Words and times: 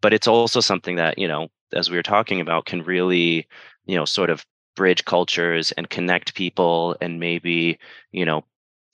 but 0.00 0.12
it's 0.12 0.26
also 0.26 0.60
something 0.60 0.96
that, 0.96 1.18
you 1.18 1.28
know, 1.28 1.48
as 1.72 1.90
we 1.90 1.96
were 1.96 2.02
talking 2.02 2.40
about, 2.40 2.66
can 2.66 2.82
really, 2.82 3.46
you 3.86 3.96
know, 3.96 4.04
sort 4.04 4.30
of 4.30 4.44
bridge 4.76 5.04
cultures 5.04 5.72
and 5.72 5.90
connect 5.90 6.34
people 6.34 6.96
and 7.00 7.20
maybe, 7.20 7.78
you 8.12 8.24
know, 8.24 8.44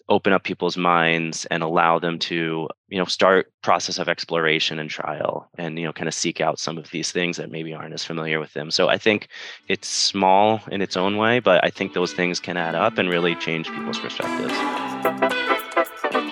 open 0.08 0.32
up 0.32 0.44
people's 0.44 0.76
minds 0.76 1.46
and 1.46 1.62
allow 1.62 1.98
them 1.98 2.18
to 2.18 2.68
you 2.88 2.98
know 2.98 3.04
start 3.04 3.50
process 3.62 3.98
of 3.98 4.08
exploration 4.08 4.78
and 4.78 4.90
trial 4.90 5.48
and 5.56 5.78
you 5.78 5.84
know 5.84 5.92
kind 5.92 6.08
of 6.08 6.14
seek 6.14 6.40
out 6.40 6.58
some 6.58 6.76
of 6.76 6.90
these 6.90 7.10
things 7.10 7.38
that 7.38 7.50
maybe 7.50 7.72
aren't 7.72 7.94
as 7.94 8.04
familiar 8.04 8.38
with 8.38 8.52
them. 8.52 8.70
So 8.70 8.88
i 8.88 8.98
think 8.98 9.28
it's 9.68 9.88
small 9.88 10.60
in 10.70 10.82
its 10.82 10.96
own 10.96 11.16
way 11.16 11.40
but 11.40 11.64
i 11.64 11.70
think 11.70 11.94
those 11.94 12.12
things 12.12 12.38
can 12.38 12.56
add 12.56 12.74
up 12.74 12.98
and 12.98 13.08
really 13.08 13.34
change 13.36 13.70
people's 13.70 13.98
perspectives 13.98 14.52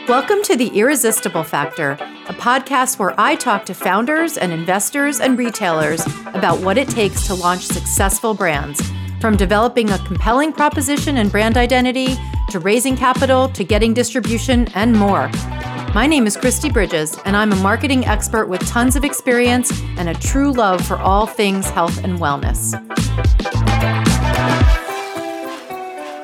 welcome 0.09 0.43
to 0.43 0.57
the 0.57 0.67
irresistible 0.77 1.45
factor 1.45 1.93
a 1.93 2.35
podcast 2.35 2.99
where 2.99 3.15
i 3.21 3.37
talk 3.37 3.65
to 3.65 3.73
founders 3.73 4.37
and 4.37 4.51
investors 4.51 5.21
and 5.21 5.39
retailers 5.39 6.05
about 6.35 6.61
what 6.61 6.77
it 6.77 6.89
takes 6.89 7.25
to 7.25 7.33
launch 7.35 7.65
successful 7.65 8.35
brands 8.35 8.83
from 9.21 9.37
developing 9.37 9.91
a 9.91 9.99
compelling 9.99 10.53
proposition 10.53 11.19
and 11.19 11.31
brand 11.31 11.57
identity 11.57 12.17
to 12.51 12.59
raising 12.59 12.97
capital 12.97 13.49
to 13.49 13.63
getting 13.63 13.95
distribution 13.95 14.67
and 14.75 14.93
more. 14.93 15.29
My 15.95 16.09
name 16.09 16.27
is 16.27 16.37
Kristi 16.37 16.73
Bridges, 16.73 17.17
and 17.25 17.37
I'm 17.37 17.53
a 17.53 17.57
marketing 17.57 18.05
expert 18.05 18.47
with 18.47 18.67
tons 18.67 18.97
of 18.97 19.05
experience 19.05 19.71
and 19.97 20.09
a 20.09 20.15
true 20.15 20.53
love 20.53 20.85
for 20.85 20.97
all 20.97 21.29
things 21.29 21.71
health 21.71 22.03
and 22.03 22.19
wellness. 22.19 22.73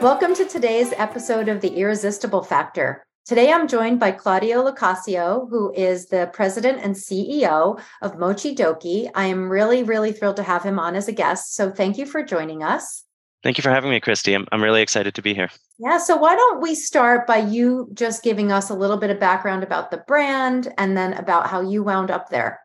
Welcome 0.03 0.35
to 0.35 0.45
today's 0.45 0.93
episode 0.97 1.49
of 1.49 1.61
The 1.61 1.77
Irresistible 1.77 2.43
Factor. 2.43 3.05
Today, 3.29 3.53
I'm 3.53 3.69
joined 3.69 4.01
by 4.01 4.13
Claudio 4.13 4.65
LoCascio, 4.65 5.51
who 5.51 5.71
is 5.75 6.07
the 6.07 6.31
president 6.33 6.81
and 6.83 6.95
CEO 6.95 7.79
of 8.01 8.15
Mochidoki. 8.15 9.11
I 9.15 9.27
am 9.27 9.51
really, 9.51 9.83
really 9.83 10.13
thrilled 10.13 10.37
to 10.37 10.43
have 10.43 10.63
him 10.63 10.79
on 10.79 10.97
as 10.97 11.09
a 11.09 11.13
guest. 11.13 11.55
So, 11.55 11.71
thank 11.71 11.99
you 11.99 12.07
for 12.07 12.23
joining 12.23 12.63
us. 12.63 13.05
Thank 13.43 13.59
you 13.59 13.63
for 13.63 13.69
having 13.69 13.91
me, 13.91 14.01
Kristi. 14.01 14.35
I'm, 14.35 14.47
I'm 14.51 14.63
really 14.63 14.81
excited 14.81 15.15
to 15.15 15.21
be 15.21 15.35
here. 15.35 15.51
Yeah. 15.79 15.99
So, 15.99 16.17
why 16.17 16.37
don't 16.37 16.63
we 16.63 16.75
start 16.75 17.27
by 17.27 17.37
you 17.37 17.91
just 17.93 18.23
giving 18.23 18.51
us 18.51 18.71
a 18.71 18.75
little 18.75 18.97
bit 18.97 19.11
of 19.11 19.21
background 19.21 19.63
about 19.63 19.91
the 19.91 19.99
brand 19.99 20.73
and 20.79 20.97
then 20.97 21.13
about 21.13 21.49
how 21.49 21.61
you 21.61 21.83
wound 21.83 22.11
up 22.11 22.31
there? 22.31 22.61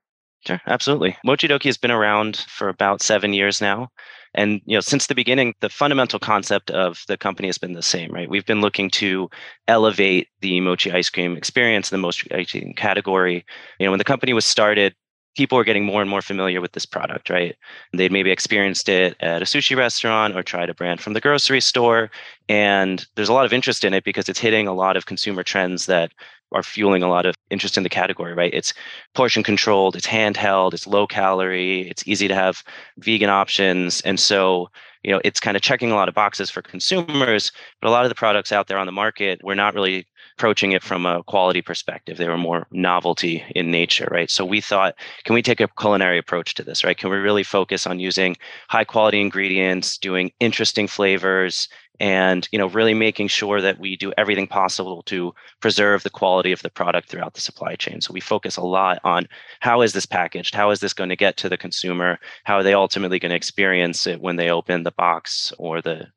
Sure, 0.46 0.62
absolutely. 0.68 1.16
Mochidoki 1.26 1.66
has 1.66 1.78
been 1.78 1.92
around 1.92 2.36
for 2.50 2.68
about 2.68 3.02
seven 3.02 3.34
years 3.34 3.62
now. 3.62 3.90
And 4.36 4.62
you 4.66 4.76
know, 4.76 4.82
since 4.82 5.08
the 5.08 5.16
beginning, 5.16 5.54
the 5.62 5.70
fundamental 5.70 6.20
concept 6.20 6.70
of 6.72 7.02
the 7.08 7.18
company 7.18 7.48
has 7.48 7.58
been 7.58 7.74
the 7.74 7.84
same, 7.84 8.12
right? 8.12 8.30
We've 8.30 8.46
been 8.46 8.62
looking 8.62 8.90
to 8.92 9.30
elevate 9.68 10.28
the 10.42 10.60
mochi 10.60 10.92
ice 10.92 11.10
cream 11.10 11.38
experience, 11.38 11.92
in 11.92 11.98
the 11.98 12.02
mochi 12.02 12.30
ice 12.34 12.52
cream 12.52 12.74
category. 12.76 13.46
You 13.80 13.86
know, 13.86 13.92
when 13.92 14.00
the 14.00 14.04
company 14.04 14.34
was 14.34 14.44
started, 14.46 14.96
people 15.36 15.58
are 15.58 15.64
getting 15.64 15.86
more 15.86 16.02
and 16.02 16.10
more 16.10 16.22
familiar 16.22 16.62
with 16.62 16.74
this 16.74 16.86
product, 16.86 17.30
right? 17.30 17.56
They'd 17.92 18.12
maybe 18.12 18.32
experienced 18.32 18.88
it 18.90 19.16
at 19.20 19.42
a 19.42 19.46
sushi 19.46 19.76
restaurant 19.76 20.36
or 20.36 20.44
tried 20.44 20.70
a 20.70 20.74
brand 20.74 21.02
from 21.02 21.14
the 21.14 21.22
grocery 21.22 21.62
store. 21.62 22.12
And 22.50 23.06
there's 23.16 23.30
a 23.30 23.34
lot 23.34 23.46
of 23.46 23.54
interest 23.54 23.84
in 23.84 23.94
it 23.94 24.04
because 24.04 24.30
it's 24.30 24.40
hitting 24.40 24.68
a 24.68 24.74
lot 24.74 24.96
of 24.96 25.06
consumer 25.06 25.44
trends 25.44 25.88
that 25.88 26.12
are 26.52 26.64
fueling 26.64 27.02
a 27.02 27.10
lot 27.10 27.26
of 27.26 27.36
interest 27.50 27.78
in 27.78 27.84
the 27.84 27.90
category, 27.90 28.34
right? 28.34 28.54
It's 28.54 28.74
portion 29.16 29.44
controlled, 29.44 29.96
it's 29.96 30.06
handheld, 30.06 30.74
it's 30.74 30.86
low 30.86 31.08
calorie, 31.08 31.90
it's 31.90 32.08
easy 32.08 32.28
to 32.28 32.36
have 32.36 32.64
vegan 33.00 33.30
options. 33.30 34.02
And 34.02 34.20
so, 34.20 34.70
you 35.04 35.12
know, 35.12 35.20
it's 35.24 35.40
kind 35.40 35.58
of 35.58 35.64
checking 35.64 35.92
a 35.92 35.96
lot 35.96 36.10
of 36.10 36.16
boxes 36.16 36.52
for 36.52 36.62
consumers, 36.62 37.52
but 37.82 37.88
a 37.88 37.92
lot 37.92 38.06
of 38.06 38.10
the 38.10 38.16
products 38.16 38.52
out 38.52 38.68
there 38.68 38.78
on 38.78 38.86
the 38.86 38.92
market, 38.92 39.42
we're 39.44 39.56
not 39.56 39.74
really 39.74 40.06
approaching 40.38 40.72
it 40.72 40.84
from 40.84 41.06
a 41.06 41.24
quality 41.24 41.62
perspective. 41.62 42.18
They 42.18 42.28
were 42.28 42.38
more 42.38 42.68
novelty 42.72 43.44
in 43.56 43.72
nature, 43.72 44.08
right? 44.12 44.30
So 44.30 44.46
we 44.46 44.62
thought, 44.62 44.96
can 45.24 45.36
we 45.36 45.42
take 45.42 45.62
a 45.62 45.68
culinary 45.80 46.18
approach 46.18 46.56
to 46.56 46.64
this, 46.64 46.84
right? 46.84 46.98
Can 46.98 47.10
we 47.10 47.18
really 47.18 47.44
focus 47.44 47.86
on 47.86 48.00
using 48.00 48.36
high 48.70 48.84
quality 48.84 49.22
ingredients, 49.22 49.98
doing 49.98 50.32
interesting 50.40 50.88
flavors, 50.88 51.68
and 52.00 52.50
you 52.52 52.58
know 52.58 52.68
really 52.68 52.94
making 52.94 53.28
sure 53.28 53.62
that 53.62 53.80
we 53.80 53.96
do 53.96 54.12
everything 54.18 54.48
possible 54.48 55.04
to 55.04 55.34
preserve 55.62 56.04
the 56.04 56.10
quality 56.10 56.52
of 56.52 56.62
the 56.64 56.70
product 56.70 57.08
throughout 57.08 57.34
the 57.36 57.42
supply 57.42 57.76
chain 57.76 58.02
so 58.02 58.12
we 58.12 58.20
focus 58.20 58.58
a 58.58 58.62
lot 58.62 59.00
on 59.04 59.28
how 59.60 59.82
is 59.82 59.94
this 59.94 60.06
packaged 60.06 60.56
how 60.56 60.72
is 60.72 60.80
this 60.80 60.94
going 60.94 61.10
to 61.10 61.16
get 61.16 61.38
to 61.38 61.48
the 61.48 61.58
consumer 61.58 62.18
how 62.46 62.56
are 62.56 62.64
they 62.64 62.74
ultimately 62.74 63.20
going 63.20 63.30
to 63.30 63.36
experience 63.36 64.08
it 64.08 64.22
when 64.22 64.38
they 64.38 64.50
open 64.50 64.84
the 64.84 64.92
box 64.92 65.54
or 65.60 65.82
the 65.82 66.08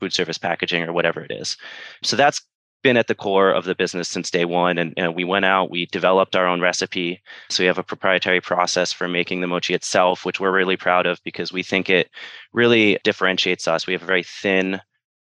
food 0.00 0.12
service 0.12 0.38
packaging 0.38 0.82
or 0.82 0.92
whatever 0.92 1.22
it 1.22 1.30
is 1.30 1.56
so 2.02 2.14
that's 2.14 2.42
been 2.82 2.96
at 2.96 3.06
the 3.06 3.14
core 3.14 3.50
of 3.50 3.64
the 3.64 3.74
business 3.74 4.08
since 4.08 4.30
day 4.30 4.44
one. 4.44 4.78
And 4.78 5.14
we 5.14 5.24
went 5.24 5.44
out, 5.44 5.70
we 5.70 5.86
developed 5.86 6.36
our 6.36 6.46
own 6.46 6.60
recipe. 6.60 7.22
So 7.48 7.62
we 7.62 7.66
have 7.66 7.78
a 7.78 7.82
proprietary 7.82 8.40
process 8.40 8.92
for 8.92 9.08
making 9.08 9.40
the 9.40 9.46
mochi 9.46 9.74
itself, 9.74 10.24
which 10.24 10.40
we're 10.40 10.52
really 10.52 10.76
proud 10.76 11.06
of 11.06 11.20
because 11.24 11.52
we 11.52 11.62
think 11.62 11.88
it 11.88 12.10
really 12.52 12.98
differentiates 13.04 13.68
us. 13.68 13.86
We 13.86 13.92
have 13.92 14.02
a 14.02 14.06
very 14.06 14.24
thin 14.24 14.80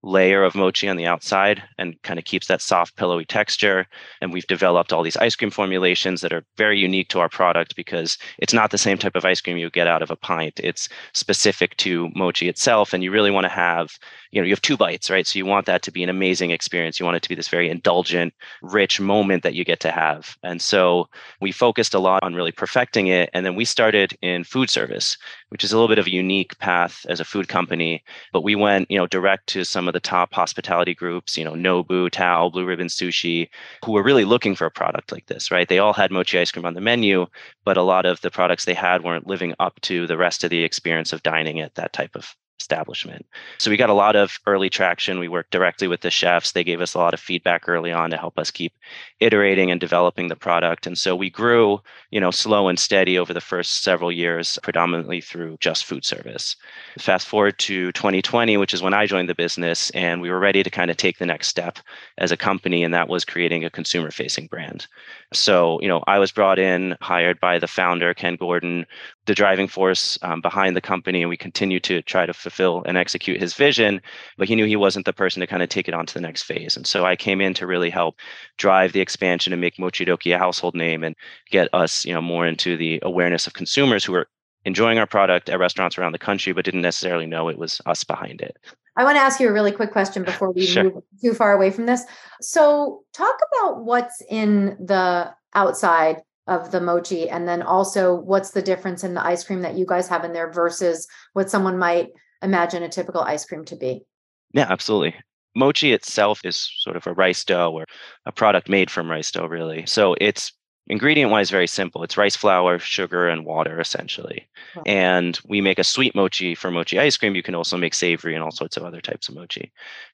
layer 0.05 0.43
of 0.43 0.53
mochi 0.53 0.88
on 0.88 0.97
the 0.97 1.07
outside 1.07 1.63
and 1.79 1.99
kind 2.03 2.19
of 2.19 2.25
keeps 2.25 2.47
that 2.47 2.61
soft 2.61 2.95
pillowy 2.95 3.25
texture. 3.25 3.88
And 4.21 4.31
we've 4.31 4.45
developed 4.45 4.93
all 4.93 5.01
these 5.01 5.17
ice 5.17 5.35
cream 5.35 5.49
formulations 5.49 6.21
that 6.21 6.31
are 6.31 6.45
very 6.57 6.77
unique 6.77 7.09
to 7.09 7.19
our 7.19 7.27
product 7.27 7.75
because 7.75 8.17
it's 8.38 8.53
not 8.53 8.69
the 8.69 8.77
same 8.77 8.99
type 8.99 9.15
of 9.15 9.25
ice 9.25 9.41
cream 9.41 9.57
you 9.57 9.69
get 9.71 9.88
out 9.88 10.03
of 10.03 10.11
a 10.11 10.15
pint. 10.15 10.59
It's 10.63 10.88
specific 11.13 11.75
to 11.77 12.09
mochi 12.15 12.47
itself 12.47 12.94
and 12.94 13.03
you 13.03 13.11
really 13.11 13.31
want 13.31 13.45
to 13.45 13.49
have 13.49 13.97
you 14.31 14.39
know 14.39 14.45
you 14.45 14.53
have 14.53 14.61
two 14.61 14.77
bites 14.77 15.09
right? 15.09 15.25
So 15.25 15.39
you 15.39 15.45
want 15.45 15.65
that 15.65 15.81
to 15.83 15.91
be 15.91 16.03
an 16.03 16.09
amazing 16.09 16.51
experience. 16.51 16.99
You 16.99 17.05
want 17.05 17.17
it 17.17 17.23
to 17.23 17.29
be 17.29 17.35
this 17.35 17.47
very 17.47 17.69
indulgent 17.69 18.33
rich 18.61 18.99
moment 18.99 19.41
that 19.41 19.55
you 19.55 19.65
get 19.65 19.79
to 19.81 19.91
have. 19.91 20.38
And 20.44 20.61
so 20.61 21.09
we 21.41 21.51
focused 21.51 21.95
a 21.95 21.99
lot 21.99 22.21
on 22.21 22.35
really 22.35 22.51
perfecting 22.51 23.07
it 23.07 23.31
and 23.33 23.44
then 23.44 23.55
we 23.55 23.65
started 23.65 24.15
in 24.21 24.44
food 24.44 24.69
service 24.69 25.17
which 25.49 25.63
is 25.63 25.71
a 25.71 25.75
little 25.75 25.88
bit 25.88 25.99
of 25.99 26.07
a 26.07 26.11
unique 26.11 26.57
path 26.59 27.05
as 27.07 27.19
a 27.19 27.25
food 27.25 27.47
company. 27.47 28.03
But 28.31 28.44
we 28.44 28.53
went 28.55 28.91
you 28.91 28.99
know 28.99 29.07
direct 29.07 29.47
to 29.47 29.63
some 29.63 29.88
of 29.88 29.94
the 29.95 30.00
top 30.01 30.33
hospitality 30.33 30.94
groups 30.94 31.38
you 31.38 31.44
know 31.44 31.53
nobu 31.53 32.11
tao 32.11 32.50
blue 32.50 32.66
ribbon 32.66 32.88
sushi 32.88 33.50
who 33.83 33.94
were 33.94 34.03
really 34.03 34.25
looking 34.25 34.53
for 34.56 34.67
a 34.67 34.72
product 34.72 35.11
like 35.11 35.25
this 35.28 35.50
right? 35.51 35.69
They 35.69 35.79
all 35.79 35.94
had 35.94 36.11
mochi 36.11 36.38
ice 36.38 36.51
cream 36.51 36.66
on 36.66 36.73
the 36.73 36.81
menu 36.81 37.25
but 37.63 37.78
a 37.78 37.81
lot 37.81 38.06
of 38.06 38.19
the 38.22 38.29
products 38.29 38.66
they 38.66 38.73
had 38.73 39.03
weren't 39.03 39.28
living 39.28 39.53
up 39.59 39.79
to 39.81 40.06
the 40.06 40.17
rest 40.17 40.44
of 40.44 40.50
the 40.50 40.63
experience 40.63 41.13
of 41.13 41.23
dining 41.23 41.61
at 41.61 41.75
that 41.75 41.94
type 41.94 42.16
of 42.16 42.35
establishment. 42.59 43.25
So 43.57 43.69
we 43.69 43.77
got 43.77 43.89
a 43.89 43.93
lot 43.93 44.16
of 44.16 44.39
early 44.47 44.69
traction. 44.69 45.19
We 45.19 45.27
worked 45.27 45.51
directly 45.51 45.88
with 45.88 46.01
the 46.01 46.09
chefs. 46.09 46.51
They 46.51 46.63
gave 46.63 46.81
us 46.81 46.93
a 46.93 46.97
lot 46.97 47.13
of 47.13 47.19
feedback 47.19 47.67
early 47.67 47.91
on 47.91 48.09
to 48.11 48.17
help 48.17 48.39
us 48.39 48.51
keep 48.51 48.73
iterating 49.19 49.71
and 49.71 49.79
developing 49.79 50.27
the 50.27 50.35
product. 50.35 50.88
And 50.88 50.97
so 50.97 51.15
we 51.15 51.29
grew, 51.29 51.79
you 52.11 52.19
know, 52.19 52.31
slow 52.31 52.67
and 52.67 52.79
steady 52.79 53.17
over 53.17 53.33
the 53.33 53.41
first 53.41 53.83
several 53.83 54.11
years, 54.11 54.57
predominantly 54.63 55.21
through 55.21 55.57
just 55.59 55.85
food 55.85 56.05
service. 56.05 56.55
Fast 56.97 57.27
forward 57.27 57.59
to 57.59 57.91
2020, 57.91 58.57
which 58.57 58.73
is 58.73 58.81
when 58.81 58.94
I 58.94 59.05
joined 59.05 59.29
the 59.29 59.35
business, 59.35 59.89
and 59.91 60.21
we 60.21 60.29
were 60.29 60.39
ready 60.39 60.63
to 60.63 60.69
kind 60.69 60.89
of 60.89 60.97
take 60.97 61.17
the 61.17 61.25
next 61.25 61.49
step 61.49 61.79
as 62.17 62.31
a 62.31 62.38
company, 62.38 62.83
and 62.83 62.94
that 62.94 63.09
was 63.09 63.25
creating 63.25 63.65
a 63.65 63.69
consumer 63.69 64.11
facing 64.11 64.47
brand. 64.47 64.88
So, 65.33 65.79
you 65.81 65.88
know, 65.88 66.03
I 66.07 66.19
was 66.19 66.31
brought 66.31 66.59
in, 66.59 66.95
hired 67.01 67.39
by 67.39 67.59
the 67.59 67.67
founder, 67.67 68.13
Ken 68.13 68.38
Gordon, 68.38 68.85
the 69.25 69.36
driving 69.36 69.68
force 69.68 70.19
um, 70.22 70.41
behind 70.41 70.75
the 70.75 70.81
company, 70.81 71.22
and 71.22 71.30
we 71.30 71.38
continue 71.38 71.80
to 71.81 72.02
try 72.02 72.25
to 72.25 72.34
fulfill 72.34 72.84
and 72.86 72.97
execute 72.97 73.40
his 73.40 73.53
vision. 73.53 74.02
But 74.38 74.47
he 74.47 74.56
knew 74.56 74.66
he 74.66 74.75
wasn't 74.75 75.06
the 75.06 75.13
person 75.13 75.40
to 75.40 75.47
kind 75.47 75.63
of 75.63 75.69
take 75.69 75.88
it 75.88 75.94
on 75.94 76.06
to 76.06 76.13
the 76.13 76.22
next 76.22 76.44
phase. 76.44 76.78
And 76.78 76.86
so 76.86 77.06
I 77.06 77.16
came 77.16 77.41
in 77.41 77.53
to 77.56 77.68
really 77.68 77.90
help 77.90 78.16
drive 78.58 78.94
the 78.94 79.02
expansion 79.02 79.53
and 79.53 79.62
make 79.62 79.78
Mochidoki 79.78 80.36
a 80.36 80.40
household 80.40 80.75
name 80.75 81.03
and 81.03 81.16
get 81.50 81.69
us, 81.74 82.06
you 82.06 82.13
know, 82.13 82.22
more 82.22 82.46
into 82.46 82.78
the 82.78 83.00
awareness 83.02 83.47
of 83.47 83.53
consumers 83.53 84.03
who 84.03 84.13
are 84.13 84.28
enjoying 84.66 84.97
our 84.97 85.08
product 85.08 85.50
at 85.50 85.59
restaurants 85.59 85.97
around 85.97 86.12
the 86.12 86.19
country, 86.19 86.53
but 86.53 86.66
didn't 86.66 86.81
necessarily 86.81 87.25
know 87.25 87.50
it 87.50 87.57
was 87.57 87.81
us 87.86 88.03
behind 88.03 88.42
it. 88.42 88.57
I 88.97 89.03
want 89.03 89.18
to 89.18 89.22
ask 89.22 89.40
you 89.40 89.50
a 89.50 89.53
really 89.53 89.72
quick 89.72 89.92
question 89.92 90.24
before 90.25 90.52
we 90.52 90.66
sure. 90.66 90.84
move 90.86 91.03
too 91.22 91.34
far 91.34 91.53
away 91.53 91.72
from 91.72 91.86
this. 91.86 92.03
So, 92.42 93.03
talk 93.13 93.36
about 93.52 93.84
what's 93.86 94.22
in 94.30 94.78
the 94.80 95.34
outside 95.53 96.22
of 96.47 96.72
the 96.72 96.81
mochi, 96.81 97.29
and 97.29 97.47
then 97.47 97.61
also 97.61 98.13
what's 98.16 98.51
the 98.51 98.61
difference 98.61 99.03
in 99.03 99.13
the 99.13 99.25
ice 99.25 99.44
cream 99.44 99.61
that 99.61 99.78
you 99.78 99.85
guys 99.85 100.07
have 100.07 100.24
in 100.24 100.33
there 100.33 100.51
versus 100.51 101.07
what 101.33 101.50
someone 101.50 101.77
might 101.77 102.09
imagine 102.42 102.83
a 102.83 102.89
typical 102.89 103.21
ice 103.21 103.45
cream 103.45 103.65
to 103.65 103.75
be. 103.75 104.06
Yeah, 104.53 104.68
absolutely. 104.69 105.15
Mochi 105.56 105.94
itself 105.94 106.42
is 106.44 106.69
sort 106.80 106.97
of 106.97 107.07
a 107.07 107.13
rice 107.13 107.44
dough 107.44 107.71
or 107.71 107.86
a 108.25 108.31
product 108.31 108.69
made 108.69 108.92
from 108.92 109.09
rice 109.09 109.31
dough, 109.31 109.47
really. 109.47 109.86
So 109.86 110.15
it's 110.19 110.51
ingredient 110.88 111.31
wise 111.31 111.50
very 111.50 111.68
simple 111.68 112.03
it's 112.03 112.18
rice 112.18 112.36
flour 112.36 112.77
sugar 112.77 113.27
and 113.27 113.45
water 113.45 113.80
essentially 113.80 114.47
wow. 114.75 114.83
and 114.86 115.39
we 115.47 115.59
make 115.59 115.80
a 115.80 115.83
sweet 115.83 116.13
mochi 116.13 116.53
for 116.53 116.69
mochi 116.69 117.00
ice 117.00 117.18
cream 117.18 117.36
you 117.36 117.42
can 117.42 117.56
also 117.56 117.75
make 117.75 117.94
savory 117.94 118.36
and 118.36 118.44
all 118.44 118.51
sorts 118.51 118.77
of 118.77 118.83
other 118.83 119.01
types 119.01 119.27
of 119.27 119.36
mochi 119.36 119.71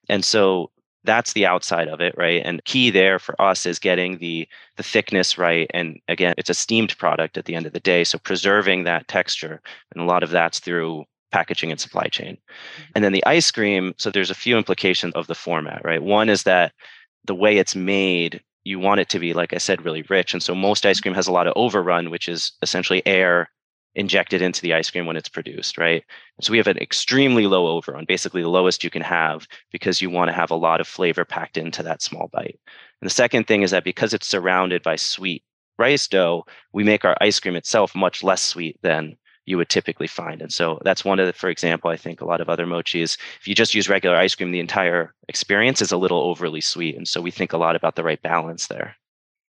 and 0.08 0.24
so 0.24 0.70
that's 1.04 1.32
the 1.32 1.46
outside 1.46 1.88
of 1.88 2.00
it 2.00 2.14
right 2.16 2.42
and 2.44 2.64
key 2.64 2.90
there 2.90 3.18
for 3.18 3.40
us 3.40 3.66
is 3.66 3.78
getting 3.78 4.18
the 4.18 4.46
the 4.76 4.82
thickness 4.82 5.38
right 5.38 5.70
and 5.74 5.98
again 6.08 6.34
it's 6.38 6.50
a 6.50 6.54
steamed 6.54 6.96
product 6.98 7.36
at 7.36 7.44
the 7.44 7.54
end 7.54 7.66
of 7.66 7.72
the 7.72 7.80
day 7.80 8.04
so 8.04 8.18
preserving 8.18 8.84
that 8.84 9.06
texture 9.08 9.60
and 9.92 10.02
a 10.02 10.06
lot 10.06 10.22
of 10.22 10.30
that's 10.30 10.58
through 10.58 11.04
packaging 11.30 11.70
and 11.70 11.80
supply 11.80 12.04
chain 12.04 12.34
mm-hmm. 12.34 12.92
and 12.94 13.04
then 13.04 13.12
the 13.12 13.24
ice 13.26 13.50
cream 13.50 13.94
so 13.98 14.10
there's 14.10 14.30
a 14.30 14.34
few 14.34 14.56
implications 14.56 15.14
of 15.14 15.26
the 15.26 15.34
format 15.34 15.80
right 15.84 16.02
one 16.02 16.28
is 16.28 16.42
that 16.42 16.72
the 17.24 17.34
way 17.34 17.58
it's 17.58 17.76
made 17.76 18.40
you 18.64 18.78
want 18.78 19.00
it 19.00 19.08
to 19.08 19.18
be, 19.18 19.32
like 19.32 19.52
I 19.52 19.58
said, 19.58 19.84
really 19.84 20.02
rich. 20.02 20.32
And 20.32 20.42
so 20.42 20.54
most 20.54 20.86
ice 20.86 20.98
mm-hmm. 20.98 21.02
cream 21.02 21.14
has 21.14 21.26
a 21.26 21.32
lot 21.32 21.46
of 21.46 21.52
overrun, 21.56 22.10
which 22.10 22.28
is 22.28 22.52
essentially 22.62 23.04
air 23.06 23.50
injected 23.94 24.42
into 24.42 24.62
the 24.62 24.72
ice 24.72 24.90
cream 24.90 25.06
when 25.06 25.16
it's 25.16 25.28
produced, 25.28 25.76
right? 25.78 26.04
So 26.40 26.50
we 26.50 26.58
have 26.58 26.66
an 26.66 26.78
extremely 26.78 27.46
low 27.46 27.68
overrun 27.68 28.04
basically 28.06 28.42
the 28.42 28.48
lowest 28.48 28.82
you 28.82 28.90
can 28.90 29.02
have 29.02 29.46
because 29.70 30.00
you 30.00 30.10
want 30.10 30.28
to 30.28 30.34
have 30.34 30.50
a 30.50 30.56
lot 30.56 30.80
of 30.80 30.88
flavor 30.88 31.24
packed 31.24 31.56
into 31.56 31.82
that 31.82 32.02
small 32.02 32.28
bite. 32.32 32.58
And 33.00 33.10
the 33.10 33.14
second 33.14 33.46
thing 33.46 33.62
is 33.62 33.70
that 33.70 33.84
because 33.84 34.14
it's 34.14 34.26
surrounded 34.26 34.82
by 34.82 34.96
sweet 34.96 35.44
rice 35.78 36.08
dough, 36.08 36.44
we 36.72 36.84
make 36.84 37.04
our 37.04 37.16
ice 37.20 37.38
cream 37.40 37.56
itself 37.56 37.94
much 37.94 38.22
less 38.22 38.42
sweet 38.42 38.78
than 38.82 39.16
you 39.44 39.56
would 39.56 39.68
typically 39.68 40.06
find. 40.06 40.40
And 40.40 40.52
so 40.52 40.78
that's 40.84 41.04
one 41.04 41.18
of 41.18 41.26
the, 41.26 41.32
for 41.32 41.50
example, 41.50 41.90
I 41.90 41.96
think 41.96 42.20
a 42.20 42.24
lot 42.24 42.40
of 42.40 42.48
other 42.48 42.66
mochis, 42.66 43.18
if 43.40 43.48
you 43.48 43.54
just 43.54 43.74
use 43.74 43.88
regular 43.88 44.16
ice 44.16 44.34
cream, 44.34 44.52
the 44.52 44.60
entire 44.60 45.12
experience 45.28 45.82
is 45.82 45.90
a 45.90 45.96
little 45.96 46.20
overly 46.20 46.60
sweet. 46.60 46.96
And 46.96 47.08
so 47.08 47.20
we 47.20 47.32
think 47.32 47.52
a 47.52 47.58
lot 47.58 47.74
about 47.74 47.96
the 47.96 48.04
right 48.04 48.22
balance 48.22 48.68
there. 48.68 48.94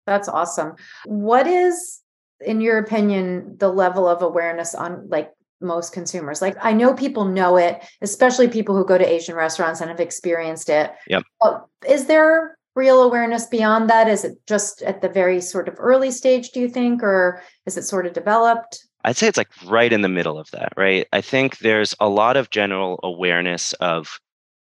That's 0.05 0.27
awesome. 0.27 0.75
What 1.05 1.47
is, 1.47 2.01
in 2.41 2.61
your 2.61 2.77
opinion, 2.77 3.55
the 3.57 3.69
level 3.69 4.07
of 4.07 4.21
awareness 4.21 4.75
on 4.75 5.07
like 5.09 5.31
most 5.61 5.93
consumers? 5.93 6.41
Like 6.41 6.57
I 6.61 6.73
know 6.73 6.93
people 6.93 7.25
know 7.25 7.57
it, 7.57 7.83
especially 8.01 8.47
people 8.47 8.75
who 8.75 8.85
go 8.85 8.97
to 8.97 9.07
Asian 9.07 9.35
restaurants 9.35 9.81
and 9.81 9.89
have 9.89 9.99
experienced 9.99 10.69
it. 10.69 10.91
Yep. 11.07 11.23
But 11.41 11.65
is 11.87 12.05
there 12.05 12.57
real 12.75 13.01
awareness 13.01 13.45
beyond 13.45 13.89
that? 13.89 14.07
Is 14.07 14.23
it 14.23 14.37
just 14.47 14.81
at 14.83 15.01
the 15.01 15.09
very 15.09 15.41
sort 15.41 15.67
of 15.67 15.75
early 15.77 16.11
stage, 16.11 16.51
do 16.51 16.59
you 16.59 16.69
think, 16.69 17.03
or 17.03 17.41
is 17.65 17.77
it 17.77 17.83
sort 17.83 18.05
of 18.05 18.13
developed? 18.13 18.87
I'd 19.03 19.17
say 19.17 19.27
it's 19.27 19.37
like 19.37 19.49
right 19.65 19.91
in 19.91 20.01
the 20.01 20.09
middle 20.09 20.37
of 20.37 20.51
that, 20.51 20.73
right? 20.75 21.07
I 21.13 21.21
think 21.21 21.59
there's 21.59 21.95
a 21.99 22.09
lot 22.09 22.37
of 22.37 22.49
general 22.49 22.99
awareness 23.03 23.73
of 23.73 24.19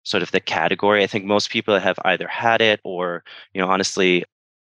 sort 0.05 0.23
of 0.23 0.31
the 0.31 0.41
category. 0.41 1.03
I 1.03 1.07
think 1.07 1.25
most 1.25 1.51
people 1.51 1.79
have 1.79 1.99
either 2.05 2.27
had 2.27 2.61
it 2.61 2.81
or, 2.85 3.23
you 3.55 3.61
know, 3.61 3.69
honestly, 3.69 4.25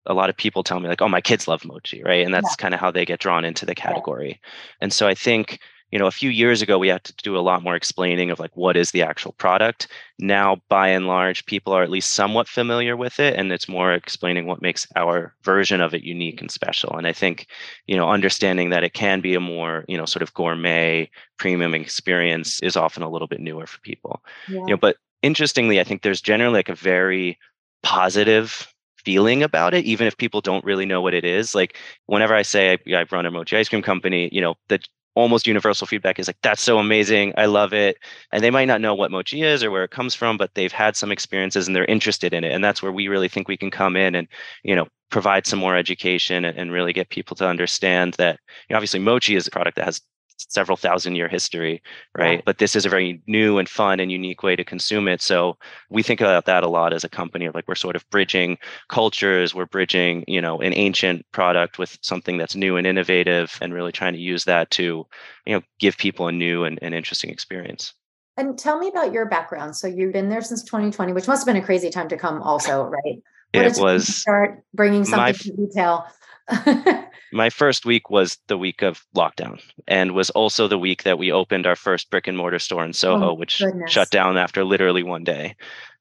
a 0.05 0.13
lot 0.13 0.29
of 0.29 0.37
people 0.37 0.63
tell 0.63 0.79
me 0.79 0.89
like, 0.89 1.01
oh, 1.01 1.09
my 1.09 1.21
kids 1.21 1.47
love 1.47 1.65
mochi, 1.65 2.03
right? 2.03 2.25
And 2.25 2.33
that's 2.33 2.51
yeah. 2.51 2.61
kind 2.61 2.73
of 2.73 2.79
how 2.79 2.91
they 2.91 3.05
get 3.05 3.19
drawn 3.19 3.45
into 3.45 3.65
the 3.65 3.75
category. 3.75 4.39
Yeah. 4.41 4.49
And 4.81 4.93
so 4.93 5.07
I 5.07 5.13
think 5.13 5.59
you 5.93 5.99
know 5.99 6.07
a 6.07 6.11
few 6.11 6.31
years 6.31 6.63
ago 6.63 6.79
we 6.79 6.87
had 6.87 7.03
to 7.03 7.13
do 7.21 7.37
a 7.37 7.47
lot 7.47 7.61
more 7.61 7.75
explaining 7.75 8.31
of 8.31 8.39
like 8.39 8.49
what 8.57 8.75
is 8.75 8.89
the 8.89 9.03
actual 9.03 9.31
product 9.33 9.87
now 10.17 10.59
by 10.67 10.87
and 10.87 11.05
large 11.05 11.45
people 11.45 11.71
are 11.71 11.83
at 11.83 11.91
least 11.91 12.15
somewhat 12.15 12.47
familiar 12.47 12.97
with 12.97 13.19
it 13.19 13.35
and 13.35 13.51
it's 13.51 13.69
more 13.69 13.93
explaining 13.93 14.47
what 14.47 14.59
makes 14.59 14.87
our 14.95 15.35
version 15.43 15.81
of 15.81 15.93
it 15.93 16.01
unique 16.01 16.41
and 16.41 16.49
special 16.49 16.97
and 16.97 17.05
i 17.05 17.13
think 17.13 17.45
you 17.85 17.95
know 17.95 18.09
understanding 18.09 18.71
that 18.71 18.83
it 18.83 18.93
can 18.93 19.21
be 19.21 19.35
a 19.35 19.39
more 19.39 19.85
you 19.87 19.95
know 19.95 20.05
sort 20.05 20.23
of 20.23 20.33
gourmet 20.33 21.07
premium 21.37 21.75
experience 21.75 22.59
is 22.61 22.75
often 22.75 23.03
a 23.03 23.09
little 23.09 23.27
bit 23.27 23.39
newer 23.39 23.67
for 23.67 23.79
people 23.81 24.23
yeah. 24.47 24.61
you 24.61 24.65
know 24.73 24.77
but 24.77 24.97
interestingly 25.21 25.79
i 25.79 25.83
think 25.83 26.01
there's 26.01 26.21
generally 26.21 26.55
like 26.55 26.69
a 26.69 26.75
very 26.75 27.37
positive 27.83 28.72
feeling 29.05 29.43
about 29.43 29.73
it, 29.73 29.85
even 29.85 30.07
if 30.07 30.17
people 30.17 30.41
don't 30.41 30.65
really 30.65 30.85
know 30.85 31.01
what 31.01 31.13
it 31.13 31.25
is. 31.25 31.55
Like 31.55 31.77
whenever 32.05 32.35
I 32.35 32.41
say 32.41 32.71
I, 32.71 32.95
I 32.95 33.05
run 33.11 33.25
a 33.25 33.31
mochi 33.31 33.57
ice 33.57 33.69
cream 33.69 33.81
company, 33.81 34.29
you 34.31 34.41
know, 34.41 34.55
the 34.69 34.79
almost 35.15 35.47
universal 35.47 35.85
feedback 35.85 36.17
is 36.17 36.27
like 36.27 36.37
that's 36.41 36.61
so 36.61 36.79
amazing 36.79 37.33
i 37.37 37.45
love 37.45 37.71
it 37.71 37.97
and 38.31 38.43
they 38.43 38.49
might 38.49 38.65
not 38.65 38.81
know 38.81 38.95
what 38.95 39.11
mochi 39.11 39.43
is 39.43 39.63
or 39.63 39.69
where 39.69 39.83
it 39.83 39.91
comes 39.91 40.15
from 40.15 40.37
but 40.37 40.49
they've 40.55 40.71
had 40.71 40.95
some 40.95 41.11
experiences 41.11 41.67
and 41.67 41.75
they're 41.75 41.85
interested 41.85 42.33
in 42.33 42.43
it 42.43 42.51
and 42.51 42.63
that's 42.63 42.81
where 42.81 42.91
we 42.91 43.07
really 43.07 43.29
think 43.29 43.47
we 43.47 43.57
can 43.57 43.69
come 43.69 43.95
in 43.95 44.15
and 44.15 44.27
you 44.63 44.75
know 44.75 44.87
provide 45.11 45.45
some 45.45 45.59
more 45.59 45.77
education 45.77 46.43
and 46.45 46.71
really 46.71 46.93
get 46.93 47.09
people 47.09 47.35
to 47.35 47.47
understand 47.47 48.15
that 48.15 48.39
you 48.67 48.73
know, 48.73 48.77
obviously 48.77 48.99
mochi 48.99 49.35
is 49.35 49.45
a 49.45 49.51
product 49.51 49.75
that 49.75 49.85
has 49.85 50.01
several 50.37 50.77
thousand 50.77 51.15
year 51.15 51.27
history, 51.27 51.81
right? 52.17 52.39
Yeah. 52.39 52.41
But 52.45 52.57
this 52.57 52.75
is 52.75 52.85
a 52.85 52.89
very 52.89 53.21
new 53.27 53.57
and 53.57 53.67
fun 53.67 53.99
and 53.99 54.11
unique 54.11 54.43
way 54.43 54.55
to 54.55 54.63
consume 54.63 55.07
it. 55.07 55.21
So 55.21 55.57
we 55.89 56.03
think 56.03 56.21
about 56.21 56.45
that 56.45 56.63
a 56.63 56.69
lot 56.69 56.93
as 56.93 57.03
a 57.03 57.09
company 57.09 57.45
of 57.45 57.55
like 57.55 57.67
we're 57.67 57.75
sort 57.75 57.95
of 57.95 58.09
bridging 58.09 58.57
cultures, 58.89 59.55
we're 59.55 59.65
bridging, 59.65 60.23
you 60.27 60.41
know, 60.41 60.59
an 60.59 60.73
ancient 60.73 61.25
product 61.31 61.79
with 61.79 61.97
something 62.01 62.37
that's 62.37 62.55
new 62.55 62.77
and 62.77 62.85
innovative 62.85 63.57
and 63.61 63.73
really 63.73 63.91
trying 63.91 64.13
to 64.13 64.19
use 64.19 64.45
that 64.45 64.69
to, 64.71 65.05
you 65.45 65.55
know, 65.55 65.61
give 65.79 65.97
people 65.97 66.27
a 66.27 66.31
new 66.31 66.63
and, 66.63 66.79
and 66.81 66.93
interesting 66.93 67.29
experience. 67.29 67.93
And 68.35 68.57
tell 68.57 68.79
me 68.79 68.87
about 68.87 69.13
your 69.13 69.27
background. 69.27 69.75
So 69.75 69.87
you've 69.87 70.13
been 70.13 70.29
there 70.29 70.41
since 70.41 70.63
2020, 70.63 71.13
which 71.13 71.27
must 71.27 71.45
have 71.45 71.53
been 71.53 71.61
a 71.61 71.65
crazy 71.65 71.89
time 71.89 72.09
to 72.09 72.17
come 72.17 72.41
also, 72.41 72.83
right? 72.85 73.21
What 73.53 73.65
it 73.65 73.77
was 73.77 74.07
start 74.07 74.63
bringing 74.73 75.05
something 75.05 75.19
my, 75.19 75.31
to 75.31 75.53
retail. 75.57 76.07
my 77.33 77.49
first 77.49 77.85
week 77.85 78.09
was 78.09 78.37
the 78.47 78.57
week 78.57 78.81
of 78.81 79.03
lockdown 79.15 79.59
and 79.87 80.13
was 80.13 80.29
also 80.31 80.67
the 80.67 80.77
week 80.77 81.03
that 81.03 81.17
we 81.17 81.31
opened 81.31 81.65
our 81.65 81.75
first 81.75 82.09
brick 82.09 82.27
and 82.27 82.37
mortar 82.37 82.59
store 82.59 82.85
in 82.85 82.93
Soho, 82.93 83.31
oh, 83.31 83.33
which 83.33 83.59
goodness. 83.59 83.91
shut 83.91 84.09
down 84.11 84.37
after 84.37 84.63
literally 84.63 85.03
one 85.03 85.23
day. 85.23 85.55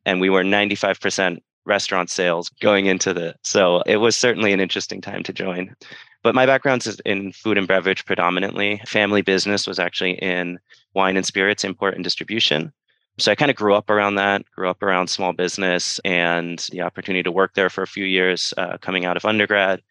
And 0.04 0.20
we 0.20 0.30
were 0.30 0.44
95% 0.44 1.40
restaurant 1.64 2.10
sales 2.10 2.48
going 2.60 2.86
into 2.86 3.14
the 3.14 3.34
so 3.42 3.82
it 3.86 3.98
was 3.98 4.16
certainly 4.16 4.52
an 4.52 4.60
interesting 4.60 5.00
time 5.00 5.22
to 5.22 5.32
join. 5.32 5.74
But 6.22 6.34
my 6.34 6.44
background 6.44 6.86
is 6.86 7.00
in 7.04 7.32
food 7.32 7.56
and 7.56 7.66
beverage 7.66 8.04
predominantly. 8.04 8.80
Family 8.86 9.22
business 9.22 9.66
was 9.66 9.78
actually 9.78 10.12
in 10.18 10.58
wine 10.94 11.16
and 11.16 11.26
spirits 11.26 11.64
import 11.64 11.94
and 11.94 12.04
distribution. 12.04 12.72
So 13.18 13.30
I 13.30 13.34
kind 13.34 13.50
of 13.50 13.56
grew 13.56 13.74
up 13.74 13.90
around 13.90 14.16
that, 14.16 14.42
grew 14.54 14.68
up 14.68 14.82
around 14.82 15.08
small 15.08 15.32
business 15.32 15.98
and 16.04 16.58
the 16.70 16.82
opportunity 16.82 17.22
to 17.22 17.32
work 17.32 17.54
there 17.54 17.70
for 17.70 17.82
a 17.82 17.86
few 17.86 18.04
years 18.04 18.54
uh, 18.56 18.78
coming 18.78 19.04
out 19.04 19.16
of 19.16 19.24
undergrad 19.24 19.82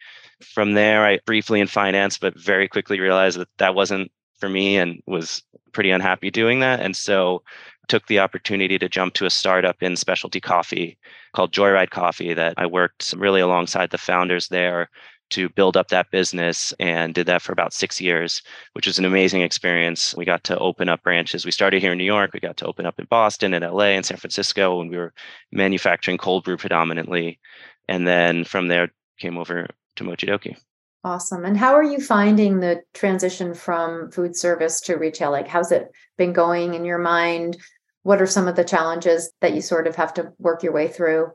from 0.44 0.74
there, 0.74 1.06
I 1.06 1.20
briefly 1.26 1.60
in 1.60 1.68
finance, 1.68 2.18
but 2.18 2.38
very 2.40 2.68
quickly 2.68 3.00
realized 3.00 3.40
that 3.40 3.50
that 3.58 3.76
wasn't 3.76 4.12
for 4.40 4.50
me 4.50 4.78
and 4.78 5.02
was 5.06 5.44
pretty 5.72 5.92
unhappy 5.92 6.32
doing 6.32 6.60
that. 6.60 6.80
And 6.80 6.96
so 6.96 7.44
took 7.88 8.08
the 8.08 8.20
opportunity 8.20 8.78
to 8.80 8.90
jump 8.90 9.14
to 9.14 9.26
a 9.26 9.30
startup 9.30 9.82
in 9.82 9.96
specialty 9.96 10.40
coffee 10.40 10.98
called 11.34 11.52
Joyride 11.52 11.90
Coffee 11.90 12.34
that 12.34 12.54
I 12.58 12.66
worked 12.66 13.14
really 13.18 13.42
alongside 13.42 13.90
the 13.90 13.98
founders 13.98 14.48
there 14.48 14.90
to 15.32 15.50
build 15.50 15.78
up 15.78 15.88
that 15.88 16.12
business 16.12 16.74
and 16.80 17.14
did 17.14 17.26
that 17.28 17.42
for 17.42 17.54
about 17.54 17.74
six 17.74 18.02
years, 18.02 18.42
which 18.74 18.86
was 18.86 19.00
an 19.00 19.06
amazing 19.06 19.42
experience. 19.42 20.14
We 20.16 20.26
got 20.26 20.44
to 20.46 20.60
open 20.60 20.90
up 20.90 21.04
branches. 21.04 21.46
We 21.46 21.52
started 21.52 21.82
here 21.82 21.94
in 21.94 21.98
New 21.98 22.04
York. 22.04 22.32
We 22.34 22.40
got 22.40 22.58
to 22.58 22.66
open 22.66 22.86
up 22.86 23.00
in 23.00 23.06
Boston 23.06 23.54
and 23.54 23.64
LA 23.64 23.92
and 23.96 24.06
San 24.06 24.18
Francisco, 24.18 24.82
and 24.82 24.90
we 24.90 24.98
were 24.98 25.14
manufacturing 25.52 26.18
cold 26.18 26.44
brew 26.44 26.58
predominantly. 26.58 27.40
And 27.88 28.06
then 28.06 28.44
from 28.44 28.68
there 28.68 28.92
came 29.20 29.38
over 29.38 29.68
to 29.96 30.04
Mochidoki. 30.04 30.58
Awesome. 31.04 31.46
And 31.46 31.58
how 31.58 31.74
are 31.74 31.84
you 31.84 32.00
finding 32.00 32.60
the 32.60 32.82
transition 32.94 33.56
from 33.56 34.12
food 34.12 34.36
service 34.36 34.80
to 34.82 34.98
retail? 34.98 35.32
Like, 35.32 35.48
how's 35.48 35.72
it 35.72 35.92
been 36.18 36.32
going 36.32 36.76
in 36.76 36.86
your 36.86 37.00
mind? 37.00 37.58
What 38.04 38.22
are 38.22 38.28
some 38.28 38.48
of 38.48 38.56
the 38.56 38.64
challenges 38.64 39.32
that 39.42 39.54
you 39.54 39.62
sort 39.62 39.88
of 39.88 39.96
have 39.96 40.14
to 40.16 40.32
work 40.38 40.62
your 40.62 40.74
way 40.74 40.88
through? 40.88 41.32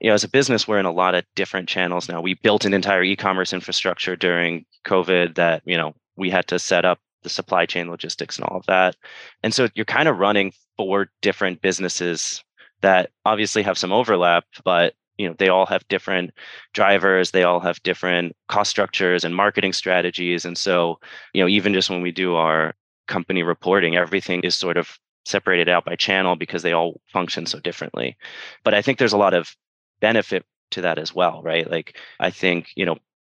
You 0.00 0.08
know, 0.08 0.14
as 0.14 0.24
a 0.24 0.28
business, 0.28 0.66
we're 0.66 0.80
in 0.80 0.86
a 0.86 0.92
lot 0.92 1.14
of 1.14 1.24
different 1.36 1.68
channels 1.68 2.08
now. 2.08 2.20
We 2.20 2.34
built 2.34 2.64
an 2.64 2.74
entire 2.74 3.04
e-commerce 3.04 3.52
infrastructure 3.52 4.16
during 4.16 4.64
COVID 4.84 5.36
that, 5.36 5.62
you 5.64 5.76
know, 5.76 5.94
we 6.16 6.28
had 6.28 6.48
to 6.48 6.58
set 6.58 6.84
up 6.84 6.98
the 7.22 7.28
supply 7.28 7.66
chain 7.66 7.88
logistics 7.88 8.36
and 8.36 8.44
all 8.46 8.56
of 8.56 8.66
that. 8.66 8.96
And 9.44 9.54
so 9.54 9.68
you're 9.76 9.84
kind 9.84 10.08
of 10.08 10.18
running 10.18 10.52
four 10.76 11.08
different 11.20 11.62
businesses 11.62 12.42
that 12.80 13.10
obviously 13.24 13.62
have 13.62 13.78
some 13.78 13.92
overlap, 13.92 14.44
but 14.64 14.94
you 15.18 15.28
know 15.28 15.34
they 15.38 15.48
all 15.48 15.66
have 15.66 15.86
different 15.88 16.30
drivers 16.72 17.30
they 17.30 17.42
all 17.42 17.60
have 17.60 17.82
different 17.82 18.34
cost 18.48 18.70
structures 18.70 19.24
and 19.24 19.34
marketing 19.34 19.72
strategies 19.72 20.44
and 20.44 20.56
so 20.56 20.98
you 21.32 21.42
know 21.42 21.48
even 21.48 21.72
just 21.72 21.90
when 21.90 22.02
we 22.02 22.10
do 22.12 22.34
our 22.34 22.74
company 23.08 23.42
reporting 23.42 23.96
everything 23.96 24.40
is 24.40 24.54
sort 24.54 24.76
of 24.76 24.98
separated 25.24 25.68
out 25.68 25.84
by 25.84 25.94
channel 25.94 26.34
because 26.34 26.62
they 26.62 26.72
all 26.72 27.00
function 27.12 27.46
so 27.46 27.60
differently. 27.60 28.16
But 28.64 28.74
i 28.74 28.82
think 28.82 28.98
there's 28.98 29.12
a 29.12 29.18
lot 29.18 29.34
of 29.34 29.54
benefit 30.00 30.44
to 30.72 30.80
that 30.82 30.98
as 30.98 31.14
well 31.14 31.42
right? 31.42 31.70
Like 31.70 31.98
i 32.18 32.30
think 32.30 32.70
you 32.76 32.86
know 32.86 32.96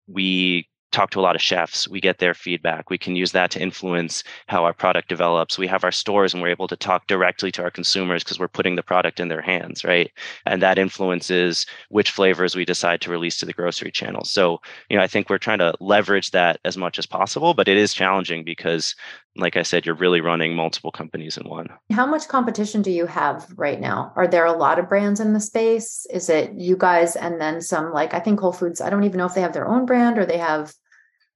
we 0.07 0.67
talk 0.93 1.09
to 1.11 1.19
a 1.19 1.21
lot 1.21 1.35
of 1.35 1.41
chefs. 1.41 1.87
We 1.87 1.99
get 1.99 2.19
their 2.19 2.33
feedback. 2.33 2.89
We 2.89 2.97
can 2.97 3.15
use 3.15 3.31
that 3.33 3.51
to 3.51 3.61
influence 3.61 4.23
how 4.47 4.63
our 4.63 4.73
product 4.73 5.09
develops. 5.09 5.57
We 5.57 5.67
have 5.67 5.83
our 5.83 5.91
stores 5.91 6.33
and 6.33 6.41
we're 6.41 6.49
able 6.49 6.67
to 6.67 6.77
talk 6.77 7.07
directly 7.07 7.51
to 7.53 7.63
our 7.63 7.71
consumers 7.71 8.23
because 8.23 8.39
we're 8.39 8.47
putting 8.47 8.75
the 8.75 8.83
product 8.83 9.19
in 9.19 9.27
their 9.27 9.41
hands, 9.41 9.83
right? 9.83 10.11
And 10.45 10.61
that 10.61 10.77
influences 10.77 11.65
which 11.89 12.11
flavors 12.11 12.55
we 12.55 12.63
decide 12.63 13.01
to 13.01 13.11
release 13.11 13.37
to 13.39 13.45
the 13.45 13.53
grocery 13.53 13.91
channel. 13.91 14.23
So, 14.23 14.61
you 14.89 14.97
know, 14.97 15.03
I 15.03 15.07
think 15.07 15.29
we're 15.29 15.37
trying 15.37 15.59
to 15.59 15.73
leverage 15.79 16.31
that 16.31 16.59
as 16.63 16.77
much 16.77 16.99
as 16.99 17.05
possible, 17.05 17.53
but 17.53 17.67
it 17.67 17.77
is 17.77 17.93
challenging 17.93 18.43
because 18.43 18.95
like 19.35 19.57
I 19.57 19.63
said, 19.63 19.85
you're 19.85 19.95
really 19.95 20.21
running 20.21 20.55
multiple 20.55 20.91
companies 20.91 21.37
in 21.37 21.49
one. 21.49 21.67
How 21.91 22.05
much 22.05 22.27
competition 22.27 22.81
do 22.83 22.91
you 22.91 23.07
have 23.07 23.47
right 23.55 23.79
now? 23.79 24.13
Are 24.15 24.27
there 24.27 24.45
a 24.45 24.53
lot 24.53 24.77
of 24.77 24.87
brands 24.87 25.19
in 25.19 25.33
the 25.33 25.39
space? 25.39 26.05
Is 26.11 26.29
it 26.29 26.53
you 26.53 26.77
guys 26.77 27.15
and 27.15 27.41
then 27.41 27.61
some 27.61 27.91
like 27.91 28.13
I 28.13 28.19
think 28.19 28.39
Whole 28.39 28.51
Foods, 28.51 28.79
I 28.79 28.89
don't 28.89 29.03
even 29.03 29.17
know 29.17 29.25
if 29.25 29.33
they 29.33 29.41
have 29.41 29.53
their 29.53 29.67
own 29.67 29.85
brand 29.85 30.19
or 30.19 30.25
they 30.25 30.37
have 30.37 30.73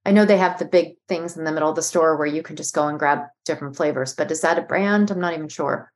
I 0.08 0.10
know 0.10 0.24
they 0.24 0.38
have 0.38 0.58
the 0.58 0.64
big 0.64 0.96
things 1.06 1.36
in 1.36 1.44
the 1.44 1.52
middle 1.52 1.68
of 1.68 1.76
the 1.76 1.82
store 1.82 2.16
where 2.16 2.26
you 2.26 2.42
can 2.42 2.56
just 2.56 2.74
go 2.74 2.88
and 2.88 2.98
grab 2.98 3.24
different 3.44 3.76
flavors, 3.76 4.14
but 4.14 4.30
is 4.30 4.40
that 4.40 4.58
a 4.58 4.62
brand? 4.62 5.10
I'm 5.10 5.20
not 5.20 5.34
even 5.34 5.50
sure. 5.50 5.92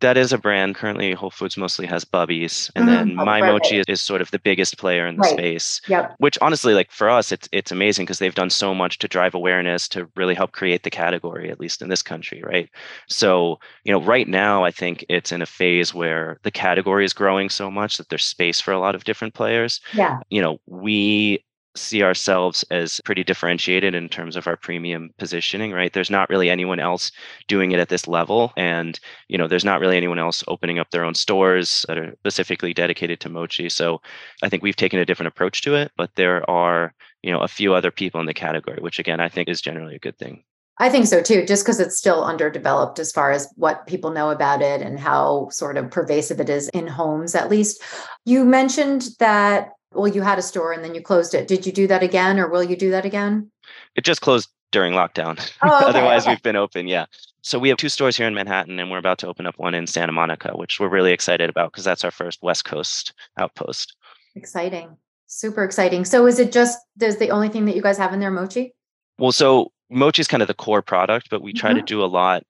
That 0.00 0.16
is 0.16 0.32
a 0.32 0.38
brand. 0.38 0.74
Currently, 0.74 1.12
Whole 1.12 1.30
Foods 1.30 1.56
mostly 1.56 1.86
has 1.86 2.04
Bubbies, 2.04 2.72
and 2.74 2.86
mm-hmm. 2.86 2.94
then 2.94 3.20
oh, 3.20 3.24
My 3.24 3.40
Mochi 3.40 3.78
is, 3.78 3.86
is, 3.88 4.02
sort 4.02 4.20
of 4.20 4.32
the 4.32 4.40
biggest 4.40 4.78
player 4.78 5.06
in 5.06 5.14
the 5.14 5.22
right. 5.22 5.30
space. 5.30 5.80
Yep. 5.86 6.16
Which 6.18 6.36
honestly, 6.42 6.74
like 6.74 6.90
for 6.90 7.08
us, 7.08 7.30
it's 7.30 7.48
it's 7.52 7.70
amazing 7.70 8.04
because 8.04 8.18
they've 8.18 8.34
done 8.34 8.50
so 8.50 8.74
much 8.74 8.98
to 8.98 9.08
drive 9.08 9.34
awareness 9.34 9.88
to 9.90 10.06
really 10.16 10.34
help 10.34 10.50
create 10.50 10.82
the 10.82 10.90
category, 10.90 11.48
at 11.48 11.60
least 11.60 11.80
in 11.80 11.88
this 11.88 12.02
country, 12.02 12.42
right? 12.44 12.68
So, 13.08 13.58
you 13.84 13.92
know, 13.92 14.02
right 14.02 14.28
now, 14.28 14.64
I 14.64 14.72
think 14.72 15.06
it's 15.08 15.32
in 15.32 15.40
a 15.40 15.46
phase 15.46 15.94
where 15.94 16.40
the 16.42 16.50
category 16.50 17.04
is 17.04 17.14
growing 17.14 17.48
so 17.48 17.70
much 17.70 17.96
that 17.96 18.10
there's 18.10 18.24
space 18.24 18.60
for 18.60 18.72
a 18.72 18.80
lot 18.80 18.96
of 18.96 19.04
different 19.04 19.32
players. 19.32 19.80
Yeah. 19.94 20.18
You 20.28 20.42
know, 20.42 20.58
we 20.66 21.42
see 21.76 22.02
ourselves 22.02 22.64
as 22.70 23.00
pretty 23.04 23.22
differentiated 23.22 23.94
in 23.94 24.08
terms 24.08 24.36
of 24.36 24.46
our 24.46 24.56
premium 24.56 25.10
positioning, 25.18 25.72
right? 25.72 25.92
There's 25.92 26.10
not 26.10 26.28
really 26.28 26.50
anyone 26.50 26.80
else 26.80 27.12
doing 27.48 27.72
it 27.72 27.80
at 27.80 27.88
this 27.88 28.08
level. 28.08 28.52
And, 28.56 28.98
you 29.28 29.38
know, 29.38 29.48
there's 29.48 29.64
not 29.64 29.80
really 29.80 29.96
anyone 29.96 30.18
else 30.18 30.42
opening 30.48 30.78
up 30.78 30.90
their 30.90 31.04
own 31.04 31.14
stores 31.14 31.84
that 31.88 31.98
are 31.98 32.14
specifically 32.20 32.74
dedicated 32.74 33.20
to 33.20 33.28
mochi. 33.28 33.68
So 33.68 34.00
I 34.42 34.48
think 34.48 34.62
we've 34.62 34.76
taken 34.76 34.98
a 34.98 35.04
different 35.04 35.28
approach 35.28 35.62
to 35.62 35.74
it, 35.74 35.92
but 35.96 36.14
there 36.16 36.48
are, 36.50 36.94
you 37.22 37.32
know, 37.32 37.40
a 37.40 37.48
few 37.48 37.74
other 37.74 37.90
people 37.90 38.20
in 38.20 38.26
the 38.26 38.34
category, 38.34 38.78
which 38.80 38.98
again, 38.98 39.20
I 39.20 39.28
think 39.28 39.48
is 39.48 39.60
generally 39.60 39.96
a 39.96 40.00
good 40.00 40.18
thing. 40.18 40.44
I 40.78 40.90
think 40.90 41.06
so 41.06 41.22
too, 41.22 41.46
just 41.46 41.64
because 41.64 41.80
it's 41.80 41.96
still 41.96 42.22
underdeveloped 42.22 42.98
as 42.98 43.10
far 43.10 43.30
as 43.30 43.48
what 43.56 43.86
people 43.86 44.10
know 44.10 44.28
about 44.28 44.60
it 44.60 44.82
and 44.82 45.00
how 45.00 45.48
sort 45.50 45.78
of 45.78 45.90
pervasive 45.90 46.38
it 46.38 46.50
is 46.50 46.68
in 46.68 46.86
homes, 46.86 47.34
at 47.34 47.48
least. 47.48 47.82
You 48.26 48.44
mentioned 48.44 49.08
that, 49.18 49.70
well, 49.92 50.08
you 50.08 50.22
had 50.22 50.38
a 50.38 50.42
store 50.42 50.72
and 50.72 50.84
then 50.84 50.94
you 50.94 51.00
closed 51.00 51.34
it. 51.34 51.48
Did 51.48 51.66
you 51.66 51.72
do 51.72 51.86
that 51.86 52.02
again 52.02 52.38
or 52.38 52.48
will 52.48 52.62
you 52.62 52.76
do 52.76 52.90
that 52.90 53.04
again? 53.04 53.50
It 53.94 54.04
just 54.04 54.20
closed 54.20 54.48
during 54.72 54.94
lockdown. 54.94 55.38
Oh, 55.62 55.76
okay, 55.76 55.86
Otherwise, 55.86 56.22
okay. 56.22 56.32
we've 56.32 56.42
been 56.42 56.56
open. 56.56 56.86
Yeah. 56.86 57.06
So 57.42 57.58
we 57.58 57.68
have 57.68 57.78
two 57.78 57.88
stores 57.88 58.16
here 58.16 58.26
in 58.26 58.34
Manhattan 58.34 58.78
and 58.78 58.90
we're 58.90 58.98
about 58.98 59.18
to 59.18 59.28
open 59.28 59.46
up 59.46 59.58
one 59.58 59.74
in 59.74 59.86
Santa 59.86 60.12
Monica, 60.12 60.56
which 60.56 60.80
we're 60.80 60.88
really 60.88 61.12
excited 61.12 61.48
about 61.48 61.72
because 61.72 61.84
that's 61.84 62.04
our 62.04 62.10
first 62.10 62.42
West 62.42 62.64
Coast 62.64 63.12
outpost. 63.38 63.96
Exciting. 64.34 64.96
Super 65.26 65.64
exciting. 65.64 66.04
So 66.04 66.26
is 66.26 66.38
it 66.38 66.52
just, 66.52 66.78
is 67.00 67.18
the 67.18 67.30
only 67.30 67.48
thing 67.48 67.64
that 67.66 67.76
you 67.76 67.82
guys 67.82 67.98
have 67.98 68.12
in 68.12 68.20
there 68.20 68.30
mochi? 68.30 68.74
Well, 69.18 69.32
so 69.32 69.72
mochi 69.90 70.20
is 70.20 70.28
kind 70.28 70.42
of 70.42 70.48
the 70.48 70.54
core 70.54 70.82
product, 70.82 71.28
but 71.30 71.42
we 71.42 71.52
try 71.52 71.70
mm-hmm. 71.70 71.78
to 71.78 71.84
do 71.84 72.04
a 72.04 72.06
lot 72.06 72.42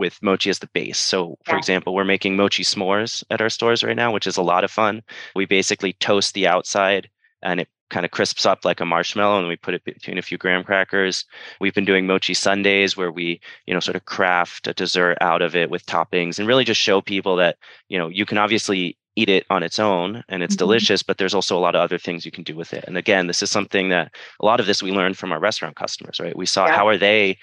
with 0.00 0.20
mochi 0.22 0.50
as 0.50 0.58
the 0.58 0.66
base. 0.74 0.98
So, 0.98 1.36
for 1.44 1.52
yeah. 1.52 1.58
example, 1.58 1.94
we're 1.94 2.04
making 2.04 2.34
mochi 2.34 2.64
s'mores 2.64 3.22
at 3.30 3.40
our 3.40 3.50
stores 3.50 3.84
right 3.84 3.94
now, 3.94 4.12
which 4.12 4.26
is 4.26 4.36
a 4.36 4.42
lot 4.42 4.64
of 4.64 4.70
fun. 4.70 5.02
We 5.36 5.46
basically 5.46 5.92
toast 5.92 6.34
the 6.34 6.48
outside 6.48 7.08
and 7.42 7.60
it 7.60 7.68
kind 7.90 8.04
of 8.06 8.12
crisps 8.12 8.46
up 8.46 8.64
like 8.64 8.80
a 8.80 8.86
marshmallow 8.86 9.38
and 9.38 9.48
we 9.48 9.56
put 9.56 9.74
it 9.74 9.84
between 9.84 10.18
a 10.18 10.22
few 10.22 10.38
graham 10.38 10.64
crackers. 10.64 11.24
We've 11.60 11.74
been 11.74 11.84
doing 11.84 12.06
mochi 12.06 12.34
sundaes 12.34 12.96
where 12.96 13.12
we, 13.12 13.40
you 13.66 13.74
know, 13.74 13.80
sort 13.80 13.96
of 13.96 14.04
craft 14.06 14.66
a 14.66 14.72
dessert 14.72 15.18
out 15.20 15.42
of 15.42 15.54
it 15.54 15.70
with 15.70 15.86
toppings 15.86 16.38
and 16.38 16.48
really 16.48 16.64
just 16.64 16.80
show 16.80 17.00
people 17.00 17.36
that, 17.36 17.56
you 17.88 17.98
know, 17.98 18.08
you 18.08 18.24
can 18.24 18.38
obviously 18.38 18.96
eat 19.16 19.28
it 19.28 19.44
on 19.50 19.62
its 19.62 19.78
own 19.78 20.22
and 20.28 20.42
it's 20.42 20.54
mm-hmm. 20.54 20.60
delicious 20.60 21.02
but 21.02 21.18
there's 21.18 21.34
also 21.34 21.58
a 21.58 21.60
lot 21.60 21.74
of 21.74 21.80
other 21.80 21.98
things 21.98 22.24
you 22.24 22.30
can 22.30 22.44
do 22.44 22.54
with 22.54 22.72
it 22.72 22.84
and 22.86 22.96
again 22.96 23.26
this 23.26 23.42
is 23.42 23.50
something 23.50 23.88
that 23.88 24.14
a 24.38 24.46
lot 24.46 24.60
of 24.60 24.66
this 24.66 24.84
we 24.84 24.92
learned 24.92 25.18
from 25.18 25.32
our 25.32 25.40
restaurant 25.40 25.74
customers 25.74 26.20
right 26.20 26.36
we 26.36 26.46
saw 26.46 26.66
yeah. 26.66 26.76
how 26.76 26.86
are 26.86 26.96
they 26.96 27.36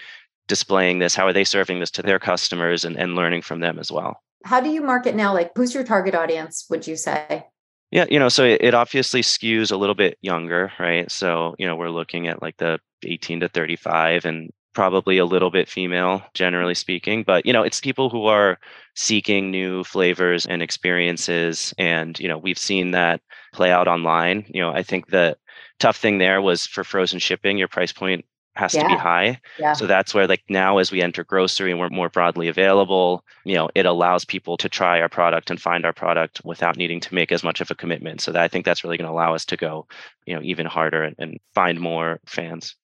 displaying 0.47 0.99
this? 0.99 1.15
How 1.15 1.27
are 1.27 1.33
they 1.33 1.43
serving 1.43 1.79
this 1.79 1.91
to 1.91 2.01
their 2.01 2.19
customers 2.19 2.85
and, 2.85 2.97
and 2.97 3.15
learning 3.15 3.41
from 3.41 3.59
them 3.59 3.79
as 3.79 3.91
well? 3.91 4.21
How 4.45 4.61
do 4.61 4.69
you 4.69 4.81
market 4.81 5.15
now? 5.15 5.33
Like 5.33 5.51
who's 5.55 5.73
your 5.73 5.83
target 5.83 6.15
audience 6.15 6.65
would 6.69 6.87
you 6.87 6.95
say? 6.95 7.45
Yeah 7.91 8.05
you 8.09 8.19
know 8.19 8.29
so 8.29 8.43
it, 8.43 8.61
it 8.61 8.73
obviously 8.73 9.21
skews 9.21 9.71
a 9.71 9.77
little 9.77 9.95
bit 9.95 10.17
younger 10.21 10.71
right? 10.79 11.09
So 11.11 11.55
you 11.57 11.67
know 11.67 11.75
we're 11.75 11.89
looking 11.89 12.27
at 12.27 12.41
like 12.41 12.57
the 12.57 12.79
18 13.03 13.41
to 13.41 13.49
35 13.49 14.25
and 14.25 14.51
probably 14.73 15.17
a 15.17 15.25
little 15.25 15.49
bit 15.49 15.67
female 15.67 16.21
generally 16.35 16.75
speaking 16.75 17.23
but 17.23 17.45
you 17.47 17.53
know 17.53 17.63
it's 17.63 17.81
people 17.81 18.11
who 18.11 18.25
are 18.25 18.59
seeking 18.95 19.49
new 19.49 19.83
flavors 19.83 20.45
and 20.45 20.61
experiences 20.61 21.73
and 21.79 22.19
you 22.19 22.27
know 22.27 22.37
we've 22.37 22.59
seen 22.59 22.91
that 22.91 23.19
play 23.53 23.71
out 23.71 23.87
online. 23.87 24.45
You 24.49 24.61
know 24.61 24.71
i 24.71 24.83
think 24.83 25.07
the 25.07 25.35
tough 25.79 25.97
thing 25.97 26.17
there 26.17 26.41
was 26.41 26.65
for 26.65 26.83
frozen 26.83 27.19
shipping 27.19 27.57
your 27.57 27.67
price 27.67 27.91
point 27.91 28.25
has 28.57 28.73
yeah. 28.73 28.83
to 28.83 28.87
be 28.89 28.95
high 28.95 29.39
yeah. 29.59 29.73
so 29.73 29.87
that's 29.87 30.13
where 30.13 30.27
like 30.27 30.43
now 30.49 30.77
as 30.77 30.91
we 30.91 31.01
enter 31.01 31.23
grocery 31.23 31.71
and 31.71 31.79
we're 31.79 31.89
more 31.89 32.09
broadly 32.09 32.47
available 32.47 33.23
you 33.45 33.55
know 33.55 33.69
it 33.75 33.85
allows 33.85 34.25
people 34.25 34.57
to 34.57 34.67
try 34.67 34.99
our 34.99 35.09
product 35.09 35.49
and 35.49 35.61
find 35.61 35.85
our 35.85 35.93
product 35.93 36.41
without 36.43 36.77
needing 36.77 36.99
to 36.99 37.13
make 37.13 37.31
as 37.31 37.43
much 37.43 37.61
of 37.61 37.71
a 37.71 37.75
commitment 37.75 38.21
so 38.21 38.31
that 38.31 38.41
i 38.41 38.47
think 38.47 38.65
that's 38.65 38.83
really 38.83 38.97
going 38.97 39.07
to 39.07 39.11
allow 39.11 39.33
us 39.33 39.45
to 39.45 39.57
go 39.57 39.87
you 40.25 40.35
know 40.35 40.41
even 40.43 40.65
harder 40.65 41.03
and, 41.03 41.15
and 41.19 41.39
find 41.53 41.79
more 41.79 42.19
fans 42.25 42.75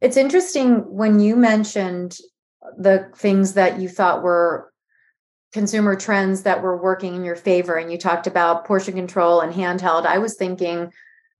it's 0.00 0.16
interesting 0.16 0.78
when 0.94 1.20
you 1.20 1.36
mentioned 1.36 2.18
the 2.78 3.10
things 3.16 3.54
that 3.54 3.80
you 3.80 3.88
thought 3.88 4.22
were 4.22 4.70
consumer 5.52 5.96
trends 5.96 6.42
that 6.42 6.62
were 6.62 6.80
working 6.80 7.14
in 7.14 7.24
your 7.24 7.36
favor 7.36 7.76
and 7.76 7.90
you 7.90 7.98
talked 7.98 8.26
about 8.26 8.64
portion 8.64 8.94
control 8.94 9.40
and 9.40 9.52
handheld. 9.52 10.06
I 10.06 10.18
was 10.18 10.36
thinking, 10.36 10.92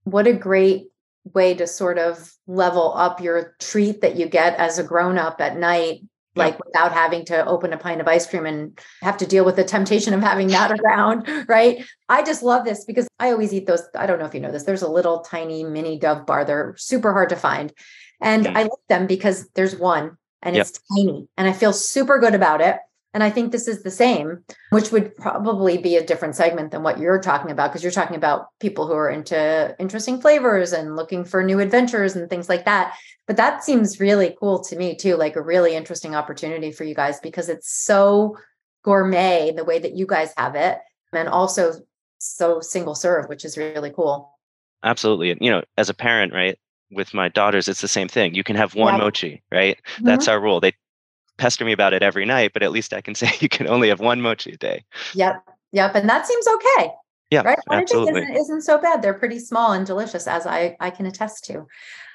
what 0.03 0.27
a 0.27 0.33
great 0.33 0.87
way 1.33 1.53
to 1.53 1.67
sort 1.67 1.97
of 1.97 2.33
level 2.47 2.93
up 2.95 3.21
your 3.21 3.55
treat 3.59 4.01
that 4.01 4.15
you 4.15 4.27
get 4.27 4.55
as 4.55 4.79
a 4.79 4.83
grown 4.83 5.17
up 5.17 5.39
at 5.39 5.57
night 5.57 6.01
like 6.35 6.63
without 6.63 6.93
having 6.93 7.25
to 7.25 7.45
open 7.45 7.73
a 7.73 7.77
pint 7.77 7.99
of 7.99 8.07
ice 8.07 8.25
cream 8.25 8.45
and 8.45 8.79
have 9.01 9.17
to 9.17 9.25
deal 9.25 9.43
with 9.43 9.57
the 9.57 9.63
temptation 9.63 10.13
of 10.13 10.21
having 10.21 10.47
that 10.47 10.71
around, 10.79 11.27
right? 11.47 11.85
I 12.07 12.23
just 12.23 12.41
love 12.41 12.63
this 12.63 12.85
because 12.85 13.07
I 13.19 13.31
always 13.31 13.53
eat 13.53 13.67
those. 13.67 13.83
I 13.95 14.05
don't 14.05 14.19
know 14.19 14.25
if 14.25 14.33
you 14.33 14.39
know 14.39 14.51
this. 14.51 14.63
There's 14.63 14.81
a 14.81 14.89
little 14.89 15.19
tiny 15.21 15.63
mini 15.63 15.99
Dove 15.99 16.25
bar. 16.25 16.45
They're 16.45 16.75
super 16.77 17.11
hard 17.11 17.29
to 17.29 17.35
find. 17.35 17.73
And 18.21 18.45
mm. 18.45 18.55
I 18.55 18.63
like 18.63 18.71
them 18.87 19.07
because 19.07 19.49
there's 19.55 19.75
one 19.75 20.17
and 20.41 20.55
yep. 20.55 20.67
it's 20.67 20.79
tiny 20.95 21.27
and 21.37 21.47
I 21.47 21.53
feel 21.53 21.73
super 21.73 22.19
good 22.19 22.35
about 22.35 22.61
it. 22.61 22.77
And 23.13 23.23
I 23.23 23.29
think 23.29 23.51
this 23.51 23.67
is 23.67 23.83
the 23.83 23.91
same, 23.91 24.43
which 24.69 24.91
would 24.91 25.15
probably 25.15 25.77
be 25.77 25.97
a 25.97 26.05
different 26.05 26.35
segment 26.35 26.71
than 26.71 26.81
what 26.81 26.97
you're 26.97 27.19
talking 27.19 27.51
about, 27.51 27.69
because 27.69 27.83
you're 27.83 27.91
talking 27.91 28.15
about 28.15 28.47
people 28.59 28.87
who 28.87 28.93
are 28.93 29.09
into 29.09 29.75
interesting 29.79 30.21
flavors 30.21 30.71
and 30.71 30.95
looking 30.95 31.25
for 31.25 31.43
new 31.43 31.59
adventures 31.59 32.15
and 32.15 32.29
things 32.29 32.47
like 32.47 32.63
that. 32.63 32.95
But 33.27 33.35
that 33.35 33.63
seems 33.65 33.99
really 33.99 34.35
cool 34.39 34.63
to 34.63 34.77
me, 34.77 34.95
too, 34.95 35.17
like 35.17 35.35
a 35.35 35.41
really 35.41 35.75
interesting 35.75 36.15
opportunity 36.15 36.71
for 36.71 36.85
you 36.85 36.95
guys 36.95 37.19
because 37.19 37.49
it's 37.49 37.69
so 37.71 38.37
gourmet 38.83 39.51
the 39.55 39.65
way 39.65 39.77
that 39.77 39.95
you 39.95 40.05
guys 40.05 40.33
have 40.37 40.55
it, 40.55 40.79
and 41.11 41.27
also 41.27 41.73
so 42.17 42.61
single 42.61 42.95
serve, 42.95 43.27
which 43.27 43.43
is 43.43 43.57
really 43.57 43.91
cool. 43.91 44.37
Absolutely. 44.83 45.31
And, 45.31 45.41
You 45.41 45.51
know, 45.51 45.63
as 45.77 45.89
a 45.89 45.93
parent, 45.93 46.33
right, 46.33 46.57
with 46.91 47.13
my 47.13 47.29
daughters, 47.29 47.67
it's 47.67 47.81
the 47.81 47.87
same 47.87 48.07
thing. 48.07 48.35
You 48.35 48.43
can 48.43 48.55
have 48.55 48.73
one 48.73 48.97
mochi, 48.97 49.43
right? 49.51 49.77
Mm-hmm. 49.77 50.05
That's 50.05 50.27
our 50.27 50.41
rule. 50.41 50.59
They 50.59 50.73
pester 51.41 51.65
me 51.65 51.71
about 51.71 51.93
it 51.93 52.03
every 52.03 52.23
night, 52.23 52.51
but 52.53 52.61
at 52.61 52.71
least 52.71 52.93
I 52.93 53.01
can 53.01 53.15
say 53.21 53.33
you 53.39 53.49
can 53.49 53.67
only 53.67 53.89
have 53.89 53.99
one 53.99 54.21
mochi 54.21 54.51
a 54.51 54.57
day. 54.57 54.85
Yep. 55.15 55.43
Yep. 55.73 55.95
And 55.95 56.09
that 56.09 56.27
seems 56.27 56.47
okay. 56.47 56.91
Yeah. 57.31 57.41
Right. 57.41 57.57
Absolutely. 57.71 58.21
Isn't, 58.23 58.35
isn't 58.35 58.61
so 58.61 58.77
bad. 58.77 59.01
They're 59.01 59.13
pretty 59.13 59.39
small 59.39 59.71
and 59.71 59.85
delicious, 59.85 60.27
as 60.27 60.45
I, 60.45 60.75
I 60.81 60.89
can 60.89 61.05
attest 61.05 61.45
to. 61.45 61.65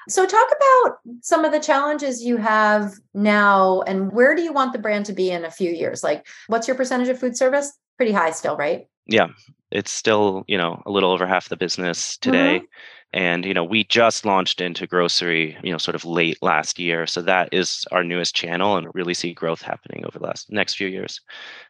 So, 0.09 0.25
talk 0.25 0.47
about 0.47 0.97
some 1.21 1.43
of 1.43 1.51
the 1.51 1.59
challenges 1.59 2.23
you 2.23 2.37
have 2.37 2.93
now 3.15 3.81
and 3.81 4.11
where 4.13 4.35
do 4.35 4.43
you 4.43 4.53
want 4.53 4.73
the 4.73 4.79
brand 4.79 5.07
to 5.07 5.13
be 5.13 5.31
in 5.31 5.43
a 5.43 5.51
few 5.51 5.71
years? 5.71 6.03
Like, 6.03 6.27
what's 6.45 6.67
your 6.67 6.77
percentage 6.77 7.09
of 7.09 7.19
food 7.19 7.35
service? 7.35 7.75
Pretty 7.97 8.11
high 8.11 8.29
still, 8.29 8.55
right? 8.55 8.87
Yeah. 9.07 9.29
It's 9.71 9.91
still, 9.91 10.45
you 10.47 10.57
know, 10.57 10.83
a 10.85 10.91
little 10.91 11.11
over 11.11 11.25
half 11.25 11.49
the 11.49 11.57
business 11.57 12.17
today. 12.17 12.59
Mm-hmm 12.59 12.65
and 13.13 13.45
you 13.45 13.53
know 13.53 13.63
we 13.63 13.83
just 13.85 14.25
launched 14.25 14.59
into 14.59 14.85
grocery 14.85 15.57
you 15.63 15.71
know 15.71 15.77
sort 15.77 15.95
of 15.95 16.03
late 16.03 16.37
last 16.41 16.77
year 16.77 17.07
so 17.07 17.21
that 17.21 17.49
is 17.51 17.85
our 17.91 18.03
newest 18.03 18.35
channel 18.35 18.75
and 18.75 18.87
really 18.93 19.13
see 19.13 19.33
growth 19.33 19.61
happening 19.61 20.05
over 20.05 20.19
the 20.19 20.25
last 20.25 20.51
next 20.51 20.75
few 20.75 20.87
years. 20.87 21.21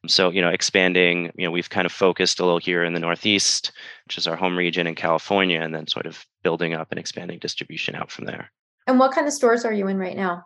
So 0.08 0.30
you 0.30 0.42
know 0.42 0.50
expanding 0.50 1.32
you 1.36 1.46
know 1.46 1.52
we've 1.52 1.70
kind 1.70 1.86
of 1.86 1.92
focused 1.92 2.40
a 2.40 2.46
little 2.46 2.60
here 2.60 2.84
in 2.84 2.94
the 2.94 3.00
northeast 3.00 3.72
which 4.06 4.18
is 4.18 4.28
our 4.28 4.36
home 4.36 4.58
region 4.58 4.88
in 4.88 4.96
california 4.96 5.62
and 5.62 5.76
then 5.76 5.88
sort 5.88 6.06
of 6.06 6.26
building 6.44 6.74
up 6.74 6.88
and 6.92 7.00
expanding 7.00 7.40
distribution 7.40 7.96
out 7.96 8.12
from 8.12 8.26
there. 8.26 8.52
And 8.88 9.00
what 9.00 9.12
kind 9.12 9.28
of 9.28 9.34
stores 9.34 9.66
are 9.66 9.74
you 9.74 9.88
in 9.88 9.98
right 9.98 10.16
now 10.16 10.46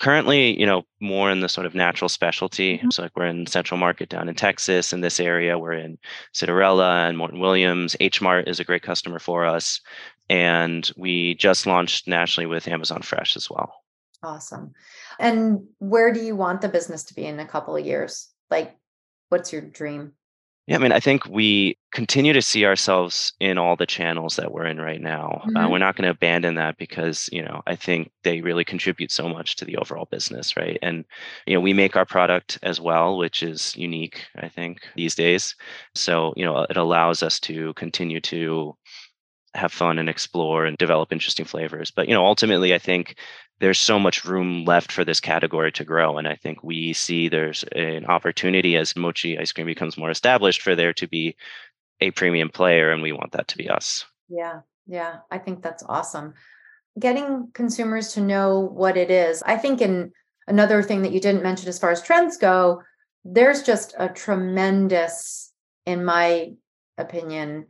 currently 0.00 0.58
you 0.58 0.66
know 0.66 0.82
more 1.00 1.30
in 1.30 1.40
the 1.40 1.48
sort 1.48 1.66
of 1.66 1.74
natural 1.74 2.08
specialty 2.08 2.78
mm-hmm. 2.78 2.90
so 2.90 3.02
like 3.02 3.16
we're 3.16 3.26
in 3.26 3.46
central 3.46 3.78
market 3.78 4.08
down 4.08 4.28
in 4.28 4.34
texas 4.34 4.92
in 4.92 5.00
this 5.00 5.20
area 5.20 5.58
we're 5.58 5.72
in 5.72 5.98
citarella 6.34 7.08
and 7.08 7.18
morton 7.18 7.40
williams. 7.40 7.96
H 8.00 8.20
mart 8.20 8.48
is 8.48 8.60
a 8.60 8.64
great 8.64 8.82
customer 8.82 9.18
for 9.18 9.44
us 9.44 9.80
and 10.28 10.90
we 10.96 11.34
just 11.34 11.66
launched 11.66 12.08
nationally 12.08 12.46
with 12.46 12.68
amazon 12.68 13.02
fresh 13.02 13.36
as 13.36 13.50
well. 13.50 13.72
Awesome. 14.22 14.74
And 15.18 15.66
where 15.78 16.12
do 16.12 16.20
you 16.20 16.36
want 16.36 16.60
the 16.60 16.68
business 16.68 17.04
to 17.04 17.14
be 17.14 17.24
in 17.24 17.40
a 17.40 17.46
couple 17.46 17.74
of 17.76 17.86
years? 17.86 18.28
Like 18.50 18.76
what's 19.30 19.52
your 19.52 19.62
dream 19.62 20.12
yeah, 20.66 20.76
I 20.76 20.78
mean, 20.78 20.92
I 20.92 21.00
think 21.00 21.26
we 21.26 21.76
continue 21.92 22.32
to 22.32 22.42
see 22.42 22.64
ourselves 22.64 23.32
in 23.40 23.58
all 23.58 23.74
the 23.74 23.86
channels 23.86 24.36
that 24.36 24.52
we're 24.52 24.66
in 24.66 24.80
right 24.80 25.00
now. 25.00 25.40
Uh, 25.42 25.46
mm-hmm. 25.46 25.56
Uh, 25.56 25.68
we're 25.68 25.78
not 25.78 25.96
going 25.96 26.04
to 26.04 26.10
abandon 26.10 26.54
that 26.54 26.78
because, 26.78 27.28
you 27.32 27.42
know, 27.42 27.62
I 27.66 27.74
think 27.74 28.12
they 28.22 28.40
really 28.40 28.64
contribute 28.64 29.10
so 29.10 29.28
much 29.28 29.56
to 29.56 29.64
the 29.64 29.76
overall 29.76 30.06
business, 30.10 30.56
right? 30.56 30.78
And, 30.82 31.04
you 31.46 31.54
know, 31.54 31.60
we 31.60 31.72
make 31.72 31.96
our 31.96 32.06
product 32.06 32.58
as 32.62 32.80
well, 32.80 33.18
which 33.18 33.42
is 33.42 33.74
unique, 33.76 34.24
I 34.36 34.48
think, 34.48 34.82
these 34.94 35.16
days. 35.16 35.56
So, 35.94 36.32
you 36.36 36.44
know, 36.44 36.66
it 36.70 36.76
allows 36.76 37.22
us 37.22 37.40
to 37.40 37.74
continue 37.74 38.20
to 38.20 38.76
have 39.54 39.72
fun 39.72 39.98
and 39.98 40.08
explore 40.08 40.64
and 40.64 40.76
develop 40.78 41.12
interesting 41.12 41.44
flavors. 41.44 41.90
But, 41.90 42.08
you 42.08 42.14
know, 42.14 42.24
ultimately, 42.24 42.72
I 42.74 42.78
think 42.78 43.16
there's 43.58 43.78
so 43.78 43.98
much 43.98 44.24
room 44.24 44.64
left 44.64 44.92
for 44.92 45.04
this 45.04 45.20
category 45.20 45.72
to 45.72 45.84
grow. 45.84 46.18
And 46.18 46.28
I 46.28 46.36
think 46.36 46.62
we 46.62 46.92
see 46.92 47.28
there's 47.28 47.64
an 47.72 48.06
opportunity 48.06 48.76
as 48.76 48.96
mochi 48.96 49.38
ice 49.38 49.52
cream 49.52 49.66
becomes 49.66 49.98
more 49.98 50.10
established 50.10 50.62
for 50.62 50.76
there 50.76 50.92
to 50.94 51.08
be 51.08 51.36
a 52.00 52.10
premium 52.12 52.48
player, 52.48 52.90
and 52.90 53.02
we 53.02 53.12
want 53.12 53.32
that 53.32 53.48
to 53.48 53.58
be 53.58 53.68
us. 53.68 54.06
Yeah, 54.28 54.60
yeah, 54.86 55.16
I 55.30 55.38
think 55.38 55.62
that's 55.62 55.82
awesome. 55.86 56.34
Getting 56.98 57.50
consumers 57.52 58.14
to 58.14 58.20
know 58.20 58.60
what 58.60 58.96
it 58.96 59.10
is. 59.10 59.42
I 59.44 59.56
think 59.56 59.82
in 59.82 60.12
another 60.46 60.82
thing 60.82 61.02
that 61.02 61.12
you 61.12 61.20
didn't 61.20 61.42
mention 61.42 61.68
as 61.68 61.78
far 61.78 61.90
as 61.90 62.00
trends 62.00 62.36
go, 62.36 62.82
there's 63.24 63.62
just 63.62 63.94
a 63.98 64.08
tremendous, 64.08 65.52
in 65.84 66.04
my 66.04 66.52
opinion, 66.96 67.66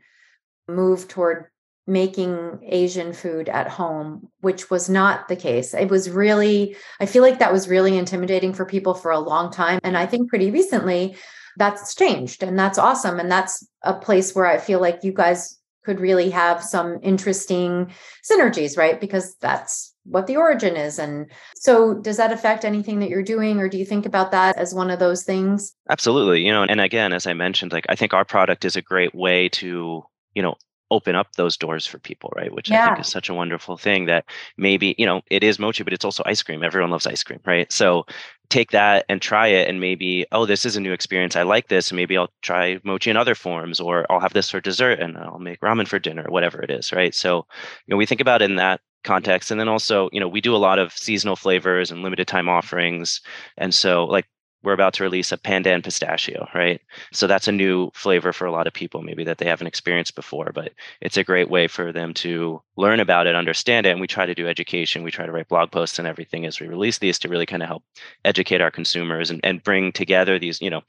move 0.69 1.09
toward 1.09 1.47
making 1.87 2.61
Asian 2.63 3.13
food 3.13 3.49
at 3.49 3.69
home, 3.69 4.29
which 4.41 4.71
was 4.71 4.89
not 4.89 5.29
the 5.29 5.37
case. 5.37 5.75
It 5.75 5.89
was 5.89 6.11
really, 6.11 6.77
I 7.01 7.07
feel 7.07 7.23
like 7.23 7.39
that 7.39 7.53
was 7.53 7.69
really 7.69 7.97
intimidating 7.99 8.53
for 8.53 8.65
people 8.65 8.95
for 8.95 9.11
a 9.11 9.19
long 9.19 9.51
time. 9.51 9.81
And 9.83 9.97
I 9.97 10.07
think 10.07 10.29
pretty 10.29 10.51
recently 10.51 11.17
that's 11.57 11.95
changed 11.95 12.43
and 12.43 12.59
that's 12.59 12.79
awesome. 12.79 13.19
And 13.19 13.31
that's 13.31 13.67
a 13.83 13.95
place 13.95 14.35
where 14.35 14.47
I 14.47 14.59
feel 14.59 14.81
like 14.81 15.03
you 15.03 15.13
guys 15.13 15.59
could 15.85 16.01
really 16.01 16.31
have 16.31 16.63
some 16.63 16.99
interesting 17.03 17.91
synergies, 18.23 18.77
right? 18.77 19.01
Because 19.01 19.35
that's 19.37 19.95
what 20.05 20.27
the 20.27 20.37
origin 20.37 20.77
is. 20.77 20.99
And 20.99 21.31
so, 21.57 21.95
does 21.95 22.17
that 22.19 22.33
affect 22.33 22.65
anything 22.65 23.01
that 23.01 23.09
you're 23.09 23.23
doing, 23.23 23.59
or 23.59 23.69
do 23.69 23.79
you 23.79 23.85
think 23.85 24.07
about 24.07 24.31
that 24.33 24.57
as 24.57 24.75
one 24.75 24.91
of 24.91 24.99
those 24.99 25.25
things? 25.25 25.75
Absolutely. 25.89 26.43
You 26.43 26.53
know, 26.53 26.65
and 26.65 26.81
again, 26.81 27.13
as 27.13 27.27
I 27.27 27.33
mentioned, 27.33 27.73
like 27.73 27.87
I 27.89 27.97
think 27.97 28.13
our 28.13 28.25
product 28.25 28.65
is 28.65 28.77
a 28.77 28.83
great 28.83 29.15
way 29.15 29.49
to, 29.51 30.03
you 30.35 30.43
know, 30.43 30.55
open 30.91 31.15
up 31.15 31.33
those 31.37 31.57
doors 31.57 31.87
for 31.87 31.99
people, 31.99 32.33
right? 32.37 32.53
Which 32.53 32.71
yeah. 32.71 32.85
I 32.85 32.87
think 32.89 33.01
is 33.01 33.09
such 33.09 33.29
a 33.29 33.35
wonderful 33.35 33.77
thing 33.77 34.07
that 34.07 34.25
maybe, 34.57 34.95
you 34.99 35.07
know, 35.07 35.23
it 35.31 35.45
is 35.45 35.59
mochi, 35.59 35.83
but 35.85 35.93
it's 35.93 36.05
also 36.05 36.23
ice 36.27 36.43
cream. 36.43 36.63
Everyone 36.63 36.91
loves 36.91 37.07
ice 37.07 37.23
cream, 37.23 37.41
right? 37.47 37.71
So 37.73 38.07
take 38.49 38.73
that 38.73 39.05
and 39.09 39.23
try 39.23 39.47
it 39.47 39.69
and 39.69 39.81
maybe, 39.81 40.27
oh, 40.33 40.45
this 40.47 40.67
is 40.67 40.77
a 40.77 40.81
new 40.81 40.93
experience. 40.93 41.37
I 41.37 41.43
like 41.43 41.69
this. 41.69 41.91
And 41.91 41.97
maybe 41.97 42.17
I'll 42.17 42.33
try 42.43 42.81
mochi 42.85 43.11
in 43.11 43.17
other 43.17 43.35
forms, 43.35 43.81
or 43.81 44.07
I'll 44.11 44.21
have 44.21 44.33
this 44.33 44.51
for 44.51 44.61
dessert 44.61 44.99
and 45.01 45.17
I'll 45.17 45.39
make 45.39 45.61
ramen 45.61 45.87
for 45.87 45.99
dinner, 45.99 46.27
whatever 46.29 46.61
it 46.61 46.71
is, 46.71 46.93
right? 46.93 47.15
So, 47.15 47.47
you 47.87 47.93
know, 47.93 47.97
we 47.97 48.07
think 48.07 48.21
about 48.21 48.43
it 48.43 48.51
in 48.51 48.57
that 48.57 48.81
context. 49.05 49.51
And 49.51 49.61
then 49.61 49.69
also, 49.69 50.11
you 50.13 50.21
know, 50.21 50.29
we 50.29 50.41
do 50.41 50.55
a 50.55 50.59
lot 50.59 50.79
of 50.79 50.93
seasonal 50.93 51.37
flavors 51.37 51.91
and 51.91 52.03
limited 52.03 52.27
time 52.27 52.49
offerings. 52.49 53.21
And 53.57 53.75
so 53.75 54.05
like 54.05 54.27
we're 54.63 54.73
about 54.73 54.95
to 54.95 55.03
release 55.03 55.33
a 55.33 55.39
pandan 55.39 55.83
pistachio, 55.83 56.47
right? 56.55 56.81
So 57.13 57.27
that's 57.27 57.49
a 57.49 57.53
new 57.53 57.91
flavor 57.95 58.33
for 58.33 58.47
a 58.47 58.53
lot 58.53 58.67
of 58.67 58.73
people, 58.73 59.03
maybe 59.03 59.25
that 59.25 59.39
they 59.39 59.47
haven't 59.47 59.67
experienced 59.67 60.15
before, 60.15 60.53
but 60.55 60.73
it's 61.01 61.17
a 61.17 61.25
great 61.25 61.49
way 61.49 61.67
for 61.67 61.93
them 61.93 62.13
to 62.15 62.61
learn 62.77 63.01
about 63.01 63.27
it, 63.27 63.35
understand 63.35 63.87
it. 63.87 63.91
And 63.91 64.01
we 64.01 64.07
try 64.07 64.27
to 64.27 64.35
do 64.35 64.49
education. 64.49 65.03
We 65.03 65.11
try 65.11 65.27
to 65.27 65.33
write 65.33 65.49
blog 65.49 65.71
posts 65.71 65.99
and 65.99 66.07
everything 66.07 66.45
as 66.45 66.61
we 66.61 66.69
release 66.69 66.99
these 66.99 67.19
to 67.21 67.29
really 67.29 67.47
kind 67.47 67.63
of 67.63 67.69
help 67.69 67.85
educate 68.25 68.61
our 68.61 68.71
consumers 68.71 69.31
and, 69.31 69.41
and 69.45 69.63
bring 69.63 69.93
together 69.93 70.39
these, 70.39 70.61
you 70.61 70.71
know, 70.71 70.83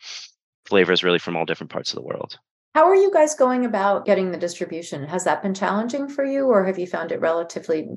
flavors 0.65 1.03
really 1.03 1.19
from 1.19 1.35
all 1.35 1.45
different 1.45 1.71
parts 1.71 1.91
of 1.91 1.95
the 1.95 2.05
world. 2.05 2.37
How 2.73 2.85
are 2.85 2.95
you 2.95 3.11
guys 3.11 3.35
going 3.35 3.65
about 3.65 4.05
getting 4.05 4.31
the 4.31 4.37
distribution? 4.37 5.03
Has 5.07 5.25
that 5.25 5.43
been 5.43 5.53
challenging 5.53 6.07
for 6.07 6.23
you 6.23 6.45
or 6.45 6.65
have 6.65 6.79
you 6.79 6.87
found 6.87 7.11
it 7.11 7.19
relatively, 7.19 7.89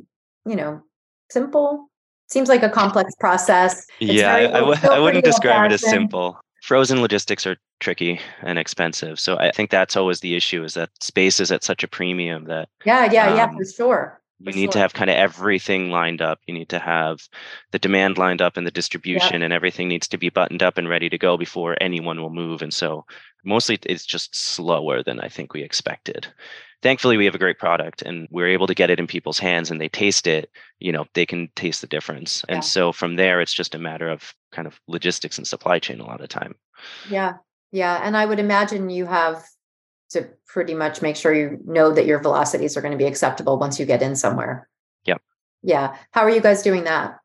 you 0.47 0.57
know, 0.57 0.83
simple? 1.31 1.89
Seems 2.29 2.49
like 2.49 2.63
a 2.63 2.69
complex 2.69 3.15
process. 3.17 3.87
It's 4.01 4.13
yeah, 4.13 4.35
I 4.35 4.41
I, 4.41 4.61
w- 4.61 4.79
I 4.83 4.99
wouldn't 4.99 5.25
describe 5.25 5.71
it 5.71 5.75
as 5.75 5.83
simple. 5.83 6.39
Frozen 6.63 7.01
logistics 7.03 7.47
are 7.47 7.57
tricky 7.81 8.19
and 8.43 8.59
expensive. 8.59 9.21
So 9.21 9.37
I 9.39 9.51
think 9.51 9.71
that's 9.71 9.97
always 9.97 10.21
the 10.21 10.35
issue 10.35 10.65
is 10.65 10.75
that 10.75 10.91
space 11.01 11.39
is 11.39 11.53
at 11.53 11.63
such 11.63 11.85
a 11.85 11.89
premium 11.89 12.45
that 12.45 12.69
Yeah, 12.85 13.11
yeah, 13.13 13.29
um, 13.29 13.37
yeah, 13.37 13.51
for 13.53 13.65
sure. 13.65 14.21
You 14.41 14.53
need 14.53 14.65
sure. 14.65 14.73
to 14.73 14.79
have 14.79 14.95
kind 14.95 15.11
of 15.11 15.17
everything 15.17 15.91
lined 15.91 16.21
up. 16.21 16.41
You 16.47 16.55
need 16.55 16.69
to 16.71 16.79
have 16.79 17.21
the 17.71 17.79
demand 17.79 18.19
lined 18.19 18.43
up 18.43 18.57
and 18.57 18.67
the 18.67 18.71
distribution, 18.71 19.35
yep. 19.35 19.43
and 19.43 19.53
everything 19.53 19.89
needs 19.89 20.09
to 20.09 20.19
be 20.19 20.29
buttoned 20.29 20.63
up 20.63 20.77
and 20.77 20.89
ready 20.89 21.09
to 21.09 21.19
go 21.19 21.37
before 21.37 21.77
anyone 21.81 22.21
will 22.21 22.31
move. 22.31 22.61
And 22.61 22.75
so, 22.75 23.05
mostly 23.45 23.79
it's 23.85 24.05
just 24.05 24.35
slower 24.35 25.03
than 25.03 25.21
I 25.21 25.29
think 25.29 25.53
we 25.53 25.63
expected 25.63 26.27
thankfully 26.83 27.17
we 27.17 27.25
have 27.25 27.35
a 27.35 27.39
great 27.39 27.59
product 27.59 28.03
and 28.03 28.29
we're 28.31 28.49
able 28.49 28.67
to 28.67 28.75
get 28.75 28.91
it 28.91 28.99
in 28.99 29.07
people's 29.07 29.39
hands 29.39 29.71
and 29.71 29.81
they 29.81 29.89
taste 29.89 30.27
it 30.27 30.51
you 30.79 30.93
know 30.93 31.05
they 31.15 31.27
can 31.27 31.49
taste 31.57 31.81
the 31.81 31.87
difference. 31.87 32.45
Yeah. 32.49 32.57
and 32.57 32.65
so 32.65 32.93
from 32.93 33.17
there 33.17 33.41
it's 33.41 33.55
just 33.55 33.75
a 33.75 33.79
matter 33.79 34.09
of 34.09 34.35
kind 34.53 34.67
of 34.67 34.81
logistics 34.87 35.39
and 35.39 35.47
supply 35.47 35.79
chain 35.79 36.01
a 36.01 36.07
lot 36.07 36.21
of 36.21 36.29
time. 36.29 36.55
Yeah. 37.11 37.35
Yeah 37.73 38.01
and 38.03 38.17
i 38.17 38.27
would 38.27 38.39
imagine 38.39 38.91
you 38.91 39.07
have 39.07 39.45
to 40.11 40.29
pretty 40.47 40.75
much 40.75 41.03
make 41.03 41.17
sure 41.17 41.35
you 41.35 41.59
know 41.65 41.93
that 41.93 42.07
your 42.07 42.21
velocities 42.21 42.77
are 42.77 42.83
going 42.83 42.93
to 42.93 42.99
be 42.99 43.07
acceptable 43.07 43.59
once 43.59 43.81
you 43.81 43.87
get 43.87 44.03
in 44.03 44.17
somewhere. 44.17 44.69
Yeah 45.05 45.19
yeah. 45.63 45.97
How 46.13 46.23
are 46.23 46.31
you 46.31 46.41
guys 46.41 46.63
doing 46.63 46.85
that? 46.85 47.19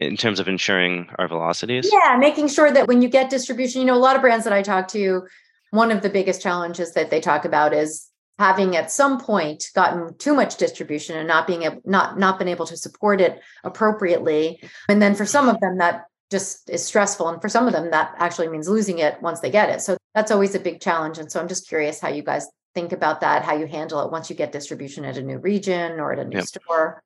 In 0.00 0.16
terms 0.16 0.40
of 0.40 0.48
ensuring 0.48 1.08
our 1.18 1.28
velocities? 1.28 1.88
Yeah 1.92 2.16
making 2.18 2.48
sure 2.48 2.72
that 2.72 2.88
when 2.88 3.02
you 3.02 3.08
get 3.08 3.30
distribution 3.30 3.80
you 3.80 3.86
know 3.86 3.96
a 3.96 4.04
lot 4.06 4.16
of 4.16 4.22
brands 4.22 4.44
that 4.44 4.52
i 4.52 4.62
talk 4.62 4.88
to 4.88 5.26
one 5.72 5.90
of 5.90 6.02
the 6.02 6.10
biggest 6.10 6.42
challenges 6.42 6.92
that 6.92 7.10
they 7.10 7.20
talk 7.20 7.44
about 7.46 7.72
is 7.72 8.11
having 8.38 8.76
at 8.76 8.90
some 8.90 9.20
point 9.20 9.66
gotten 9.74 10.16
too 10.18 10.34
much 10.34 10.56
distribution 10.56 11.16
and 11.16 11.28
not 11.28 11.46
being 11.46 11.62
able 11.62 11.80
not 11.84 12.18
not 12.18 12.38
been 12.38 12.48
able 12.48 12.66
to 12.66 12.76
support 12.76 13.20
it 13.20 13.40
appropriately. 13.64 14.62
And 14.88 15.00
then 15.00 15.14
for 15.14 15.26
some 15.26 15.48
of 15.48 15.60
them 15.60 15.78
that 15.78 16.04
just 16.30 16.70
is 16.70 16.84
stressful. 16.84 17.28
And 17.28 17.42
for 17.42 17.48
some 17.48 17.66
of 17.66 17.72
them 17.72 17.90
that 17.90 18.14
actually 18.18 18.48
means 18.48 18.68
losing 18.68 18.98
it 18.98 19.20
once 19.22 19.40
they 19.40 19.50
get 19.50 19.68
it. 19.68 19.80
So 19.80 19.96
that's 20.14 20.30
always 20.30 20.54
a 20.54 20.60
big 20.60 20.80
challenge. 20.80 21.18
And 21.18 21.30
so 21.30 21.40
i'm 21.40 21.48
just 21.48 21.68
curious 21.68 22.00
how 22.00 22.08
you 22.08 22.22
guys 22.22 22.48
think 22.74 22.92
about 22.92 23.20
that 23.20 23.44
how 23.44 23.54
you 23.54 23.66
handle 23.66 24.02
it 24.02 24.10
once 24.10 24.30
you 24.30 24.36
get 24.36 24.50
distribution 24.50 25.04
at 25.04 25.18
a 25.18 25.22
new 25.22 25.36
region 25.38 26.00
or 26.00 26.12
at 26.12 26.18
a 26.18 26.24
new 26.24 26.38
yep. 26.38 26.46
store. 26.46 27.02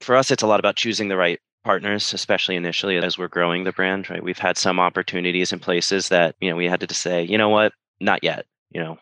For 0.00 0.16
us 0.16 0.30
it's 0.30 0.42
a 0.42 0.46
lot 0.46 0.60
about 0.60 0.76
choosing 0.76 1.08
the 1.08 1.16
right 1.16 1.40
partners 1.64 2.14
especially 2.14 2.56
initially 2.56 2.96
as 2.98 3.18
we're 3.18 3.28
growing 3.28 3.64
the 3.64 3.72
brand 3.72 4.08
right? 4.10 4.22
We've 4.22 4.38
had 4.38 4.58
some 4.58 4.78
opportunities 4.78 5.52
in 5.52 5.58
places 5.58 6.10
that 6.10 6.36
you 6.40 6.50
know 6.50 6.56
we 6.56 6.66
had 6.66 6.86
to 6.86 6.94
say 6.94 7.22
you 7.24 7.38
know 7.38 7.48
what? 7.48 7.72
Not 8.00 8.22
yet 8.22 8.44
you 8.70 8.80
know 8.80 8.98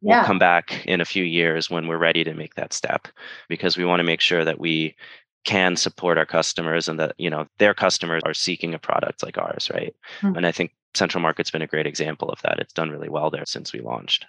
we'll 0.00 0.24
come 0.24 0.38
back 0.38 0.84
in 0.86 1.00
a 1.00 1.04
few 1.04 1.24
years 1.24 1.70
when 1.70 1.86
we're 1.86 1.98
ready 1.98 2.24
to 2.24 2.34
make 2.34 2.54
that 2.54 2.72
step 2.72 3.08
because 3.48 3.76
we 3.76 3.84
want 3.84 4.00
to 4.00 4.04
make 4.04 4.20
sure 4.20 4.44
that 4.44 4.58
we 4.58 4.94
can 5.44 5.76
support 5.76 6.18
our 6.18 6.26
customers 6.26 6.88
and 6.88 6.98
that 6.98 7.14
you 7.18 7.30
know 7.30 7.46
their 7.58 7.74
customers 7.74 8.22
are 8.24 8.34
seeking 8.34 8.74
a 8.74 8.78
product 8.78 9.22
like 9.22 9.38
ours 9.38 9.70
right? 9.72 9.94
Mm-hmm. 10.20 10.36
and 10.36 10.46
i 10.46 10.52
think 10.52 10.72
central 10.96 11.20
market's 11.22 11.50
been 11.50 11.62
a 11.62 11.66
great 11.66 11.86
example 11.86 12.30
of 12.30 12.40
that. 12.42 12.58
It's 12.58 12.72
done 12.72 12.90
really 12.90 13.08
well 13.08 13.30
there 13.30 13.44
since 13.46 13.72
we 13.72 13.80
launched. 13.80 14.26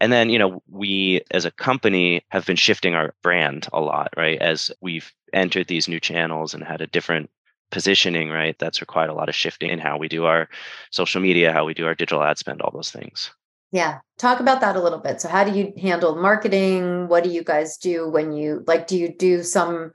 And 0.00 0.12
then 0.12 0.28
you 0.28 0.38
know 0.38 0.62
we 0.68 1.22
as 1.30 1.44
a 1.44 1.50
company 1.50 2.22
have 2.30 2.44
been 2.44 2.56
shifting 2.56 2.94
our 2.94 3.14
brand 3.22 3.68
a 3.72 3.80
lot 3.80 4.12
right? 4.16 4.40
As 4.40 4.70
we've 4.80 5.10
entered 5.32 5.68
these 5.68 5.88
new 5.88 6.00
channels 6.00 6.54
and 6.54 6.62
had 6.62 6.80
a 6.80 6.86
different 6.86 7.30
positioning 7.70 8.30
right? 8.30 8.58
That's 8.58 8.80
required 8.80 9.10
a 9.10 9.14
lot 9.14 9.28
of 9.28 9.34
shifting 9.34 9.70
in 9.70 9.78
how 9.78 9.96
we 9.98 10.08
do 10.08 10.24
our 10.24 10.48
social 10.90 11.20
media 11.20 11.52
how 11.52 11.64
we 11.64 11.74
do 11.74 11.86
our 11.86 11.94
digital 11.94 12.22
ad 12.22 12.38
spend 12.38 12.60
all 12.60 12.72
those 12.72 12.90
things 12.90 13.30
yeah. 13.72 13.98
Talk 14.18 14.40
about 14.40 14.60
that 14.62 14.76
a 14.76 14.82
little 14.82 14.98
bit. 14.98 15.20
So 15.20 15.28
how 15.28 15.44
do 15.44 15.56
you 15.56 15.72
handle 15.80 16.16
marketing? 16.16 17.08
What 17.08 17.24
do 17.24 17.30
you 17.30 17.44
guys 17.44 17.76
do 17.76 18.08
when 18.08 18.32
you 18.32 18.64
like 18.66 18.86
do 18.86 18.96
you 18.96 19.14
do 19.14 19.42
some 19.42 19.92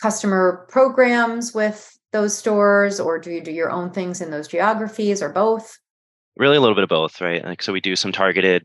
customer 0.00 0.66
programs 0.68 1.54
with 1.54 1.98
those 2.12 2.36
stores 2.36 3.00
or 3.00 3.18
do 3.18 3.30
you 3.30 3.40
do 3.40 3.50
your 3.50 3.70
own 3.70 3.90
things 3.90 4.20
in 4.20 4.30
those 4.30 4.48
geographies 4.48 5.22
or 5.22 5.30
both? 5.30 5.78
Really 6.36 6.56
a 6.56 6.60
little 6.60 6.74
bit 6.74 6.84
of 6.84 6.90
both, 6.90 7.20
right? 7.20 7.44
Like 7.44 7.62
so 7.62 7.72
we 7.72 7.80
do 7.80 7.96
some 7.96 8.12
targeted 8.12 8.64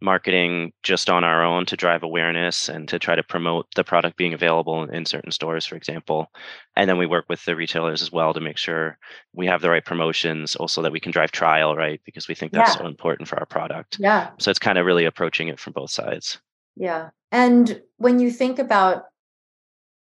marketing 0.00 0.72
just 0.82 1.08
on 1.08 1.24
our 1.24 1.42
own 1.42 1.64
to 1.66 1.76
drive 1.76 2.02
awareness 2.02 2.68
and 2.68 2.88
to 2.88 2.98
try 2.98 3.14
to 3.14 3.22
promote 3.22 3.66
the 3.74 3.84
product 3.84 4.16
being 4.16 4.34
available 4.34 4.84
in 4.84 5.06
certain 5.06 5.30
stores, 5.30 5.64
for 5.64 5.74
example. 5.74 6.30
And 6.76 6.88
then 6.88 6.98
we 6.98 7.06
work 7.06 7.24
with 7.28 7.44
the 7.44 7.56
retailers 7.56 8.02
as 8.02 8.12
well 8.12 8.34
to 8.34 8.40
make 8.40 8.58
sure 8.58 8.98
we 9.32 9.46
have 9.46 9.62
the 9.62 9.70
right 9.70 9.84
promotions, 9.84 10.54
also 10.56 10.82
that 10.82 10.92
we 10.92 11.00
can 11.00 11.12
drive 11.12 11.32
trial, 11.32 11.74
right? 11.74 12.00
Because 12.04 12.28
we 12.28 12.34
think 12.34 12.52
that's 12.52 12.74
yeah. 12.74 12.78
so 12.78 12.86
important 12.86 13.28
for 13.28 13.38
our 13.38 13.46
product. 13.46 13.98
Yeah. 13.98 14.30
So 14.38 14.50
it's 14.50 14.58
kind 14.58 14.78
of 14.78 14.84
really 14.84 15.06
approaching 15.06 15.48
it 15.48 15.58
from 15.58 15.72
both 15.72 15.90
sides. 15.90 16.38
Yeah. 16.76 17.10
And 17.32 17.80
when 17.96 18.20
you 18.20 18.30
think 18.30 18.58
about 18.58 19.04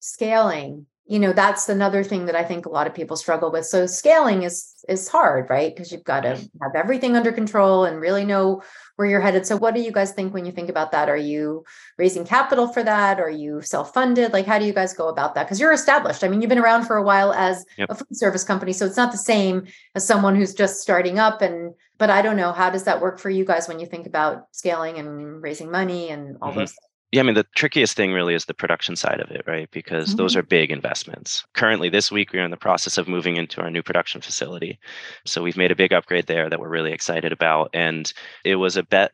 scaling, 0.00 0.86
you 1.08 1.18
know 1.18 1.32
that's 1.32 1.70
another 1.70 2.04
thing 2.04 2.26
that 2.26 2.36
i 2.36 2.44
think 2.44 2.66
a 2.66 2.68
lot 2.68 2.86
of 2.86 2.94
people 2.94 3.16
struggle 3.16 3.50
with. 3.50 3.64
So 3.64 3.86
scaling 3.86 4.42
is 4.42 4.74
is 4.88 5.08
hard 5.08 5.48
right? 5.48 5.74
Because 5.74 5.90
you've 5.90 6.04
got 6.04 6.20
to 6.20 6.36
have 6.36 6.74
everything 6.74 7.16
under 7.16 7.32
control 7.32 7.84
and 7.84 8.00
really 8.00 8.24
know 8.24 8.62
where 8.96 9.08
you're 9.08 9.20
headed. 9.20 9.46
So 9.46 9.56
what 9.56 9.74
do 9.74 9.80
you 9.80 9.90
guys 9.90 10.12
think 10.12 10.32
when 10.34 10.44
you 10.44 10.52
think 10.52 10.68
about 10.68 10.92
that? 10.92 11.08
Are 11.08 11.16
you 11.16 11.64
raising 11.96 12.24
capital 12.24 12.68
for 12.68 12.82
that? 12.82 13.20
Are 13.20 13.30
you 13.30 13.62
self-funded? 13.62 14.32
Like 14.32 14.46
how 14.46 14.58
do 14.58 14.66
you 14.66 14.72
guys 14.72 14.92
go 14.92 15.08
about 15.08 15.34
that? 15.34 15.44
Because 15.44 15.58
you're 15.58 15.72
established. 15.72 16.22
I 16.22 16.28
mean 16.28 16.42
you've 16.42 16.50
been 16.50 16.58
around 16.58 16.84
for 16.84 16.96
a 16.96 17.02
while 17.02 17.32
as 17.32 17.64
yep. 17.78 17.90
a 17.90 17.94
food 17.94 18.16
service 18.16 18.44
company 18.44 18.72
so 18.72 18.84
it's 18.84 18.96
not 18.96 19.12
the 19.12 19.18
same 19.18 19.66
as 19.94 20.06
someone 20.06 20.36
who's 20.36 20.54
just 20.54 20.80
starting 20.80 21.18
up 21.18 21.40
and 21.40 21.74
but 21.96 22.10
i 22.10 22.20
don't 22.22 22.36
know. 22.36 22.52
How 22.52 22.70
does 22.70 22.84
that 22.84 23.00
work 23.00 23.18
for 23.18 23.30
you 23.30 23.44
guys 23.46 23.66
when 23.66 23.80
you 23.80 23.86
think 23.86 24.06
about 24.06 24.46
scaling 24.52 24.98
and 24.98 25.42
raising 25.42 25.70
money 25.70 26.10
and 26.10 26.36
all 26.42 26.50
mm-hmm. 26.50 26.60
those 26.60 26.72
things 26.72 26.87
yeah, 27.10 27.20
I 27.20 27.24
mean, 27.24 27.34
the 27.34 27.46
trickiest 27.56 27.96
thing 27.96 28.12
really 28.12 28.34
is 28.34 28.44
the 28.44 28.54
production 28.54 28.94
side 28.94 29.20
of 29.20 29.30
it, 29.30 29.42
right? 29.46 29.70
Because 29.70 30.08
mm-hmm. 30.08 30.18
those 30.18 30.36
are 30.36 30.42
big 30.42 30.70
investments. 30.70 31.44
Currently, 31.54 31.88
this 31.88 32.12
week, 32.12 32.32
we're 32.32 32.44
in 32.44 32.50
the 32.50 32.56
process 32.58 32.98
of 32.98 33.08
moving 33.08 33.36
into 33.36 33.62
our 33.62 33.70
new 33.70 33.82
production 33.82 34.20
facility. 34.20 34.78
So 35.24 35.42
we've 35.42 35.56
made 35.56 35.70
a 35.70 35.76
big 35.76 35.92
upgrade 35.92 36.26
there 36.26 36.50
that 36.50 36.60
we're 36.60 36.68
really 36.68 36.92
excited 36.92 37.32
about. 37.32 37.70
And 37.72 38.12
it 38.44 38.56
was 38.56 38.76
a 38.76 38.82
bet 38.82 39.12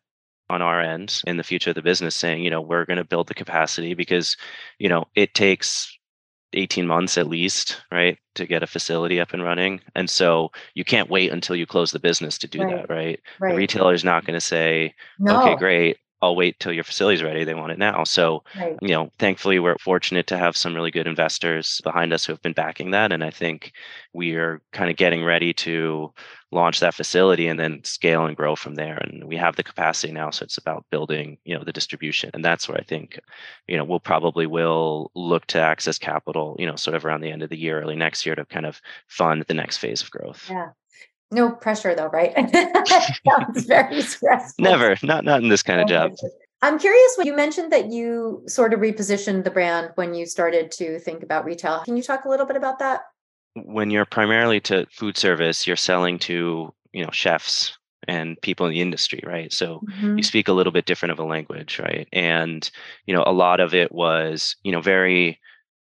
on 0.50 0.60
our 0.60 0.80
end 0.80 1.22
in 1.26 1.36
the 1.36 1.44
future 1.44 1.70
of 1.70 1.76
the 1.76 1.82
business 1.82 2.16
saying, 2.16 2.42
you 2.42 2.50
know, 2.50 2.60
we're 2.60 2.84
going 2.84 2.96
to 2.96 3.04
build 3.04 3.28
the 3.28 3.34
capacity 3.34 3.94
because, 3.94 4.36
you 4.78 4.88
know, 4.88 5.04
it 5.14 5.32
takes 5.34 5.96
18 6.52 6.88
months 6.88 7.16
at 7.16 7.28
least, 7.28 7.80
right, 7.92 8.18
to 8.34 8.44
get 8.44 8.64
a 8.64 8.66
facility 8.66 9.20
up 9.20 9.32
and 9.32 9.44
running. 9.44 9.80
And 9.94 10.10
so 10.10 10.50
you 10.74 10.84
can't 10.84 11.10
wait 11.10 11.32
until 11.32 11.54
you 11.54 11.64
close 11.64 11.92
the 11.92 12.00
business 12.00 12.38
to 12.38 12.48
do 12.48 12.60
right. 12.60 12.76
that, 12.76 12.90
right? 12.90 13.20
right? 13.38 13.50
The 13.52 13.56
retailer 13.56 13.94
is 13.94 14.04
not 14.04 14.24
going 14.24 14.34
to 14.34 14.40
say, 14.40 14.94
no. 15.20 15.40
okay, 15.40 15.56
great 15.56 15.96
I'll 16.24 16.36
wait 16.36 16.58
till 16.58 16.72
your 16.72 16.84
facility's 16.84 17.22
ready. 17.22 17.44
They 17.44 17.54
want 17.54 17.72
it 17.72 17.78
now. 17.78 18.02
So, 18.04 18.42
right. 18.58 18.76
you 18.80 18.88
know, 18.88 19.10
thankfully 19.18 19.58
we're 19.58 19.76
fortunate 19.78 20.26
to 20.28 20.38
have 20.38 20.56
some 20.56 20.74
really 20.74 20.90
good 20.90 21.06
investors 21.06 21.80
behind 21.84 22.12
us 22.14 22.24
who 22.24 22.32
have 22.32 22.40
been 22.40 22.54
backing 22.54 22.92
that. 22.92 23.12
And 23.12 23.22
I 23.22 23.30
think 23.30 23.72
we 24.14 24.34
are 24.34 24.62
kind 24.72 24.90
of 24.90 24.96
getting 24.96 25.22
ready 25.22 25.52
to 25.52 26.12
launch 26.50 26.80
that 26.80 26.94
facility 26.94 27.46
and 27.46 27.60
then 27.60 27.84
scale 27.84 28.24
and 28.24 28.36
grow 28.36 28.56
from 28.56 28.76
there. 28.76 28.96
And 28.96 29.24
we 29.24 29.36
have 29.36 29.56
the 29.56 29.62
capacity 29.62 30.12
now. 30.12 30.30
So 30.30 30.44
it's 30.44 30.56
about 30.56 30.86
building, 30.90 31.36
you 31.44 31.56
know, 31.56 31.62
the 31.62 31.72
distribution. 31.72 32.30
And 32.32 32.44
that's 32.44 32.68
where 32.68 32.78
I 32.78 32.84
think, 32.84 33.20
you 33.66 33.76
know, 33.76 33.84
we'll 33.84 34.00
probably 34.00 34.46
will 34.46 35.10
look 35.14 35.46
to 35.48 35.60
access 35.60 35.98
capital, 35.98 36.56
you 36.58 36.66
know, 36.66 36.76
sort 36.76 36.96
of 36.96 37.04
around 37.04 37.20
the 37.20 37.30
end 37.30 37.42
of 37.42 37.50
the 37.50 37.58
year, 37.58 37.82
early 37.82 37.96
next 37.96 38.24
year 38.24 38.34
to 38.34 38.46
kind 38.46 38.64
of 38.64 38.80
fund 39.08 39.44
the 39.46 39.54
next 39.54 39.76
phase 39.76 40.00
of 40.00 40.10
growth. 40.10 40.48
Yeah. 40.48 40.70
No 41.30 41.50
pressure 41.50 41.94
though, 41.94 42.08
right? 42.08 42.32
Sounds 43.28 43.64
very 43.66 44.02
stressful. 44.02 44.62
Never, 44.62 44.96
not 45.02 45.24
not 45.24 45.42
in 45.42 45.48
this 45.48 45.62
kind 45.62 45.80
of 45.80 45.88
job. 45.88 46.12
I'm 46.62 46.78
curious 46.78 47.14
when 47.16 47.26
you 47.26 47.36
mentioned 47.36 47.70
that 47.72 47.92
you 47.92 48.42
sort 48.46 48.72
of 48.72 48.80
repositioned 48.80 49.44
the 49.44 49.50
brand 49.50 49.90
when 49.96 50.14
you 50.14 50.24
started 50.24 50.70
to 50.72 50.98
think 50.98 51.22
about 51.22 51.44
retail. 51.44 51.82
Can 51.84 51.96
you 51.96 52.02
talk 52.02 52.24
a 52.24 52.28
little 52.28 52.46
bit 52.46 52.56
about 52.56 52.78
that? 52.78 53.02
When 53.54 53.90
you're 53.90 54.06
primarily 54.06 54.60
to 54.62 54.86
food 54.90 55.18
service, 55.18 55.66
you're 55.66 55.76
selling 55.76 56.18
to, 56.20 56.72
you 56.92 57.04
know, 57.04 57.10
chefs 57.10 57.76
and 58.08 58.40
people 58.40 58.66
in 58.66 58.72
the 58.72 58.80
industry, 58.80 59.20
right? 59.26 59.52
So 59.52 59.80
mm-hmm. 59.80 60.16
you 60.16 60.22
speak 60.22 60.48
a 60.48 60.52
little 60.52 60.72
bit 60.72 60.86
different 60.86 61.12
of 61.12 61.18
a 61.18 61.24
language, 61.24 61.78
right? 61.78 62.08
And, 62.14 62.68
you 63.06 63.14
know, 63.14 63.24
a 63.26 63.32
lot 63.32 63.60
of 63.60 63.74
it 63.74 63.92
was, 63.92 64.56
you 64.62 64.72
know, 64.72 64.80
very 64.80 65.38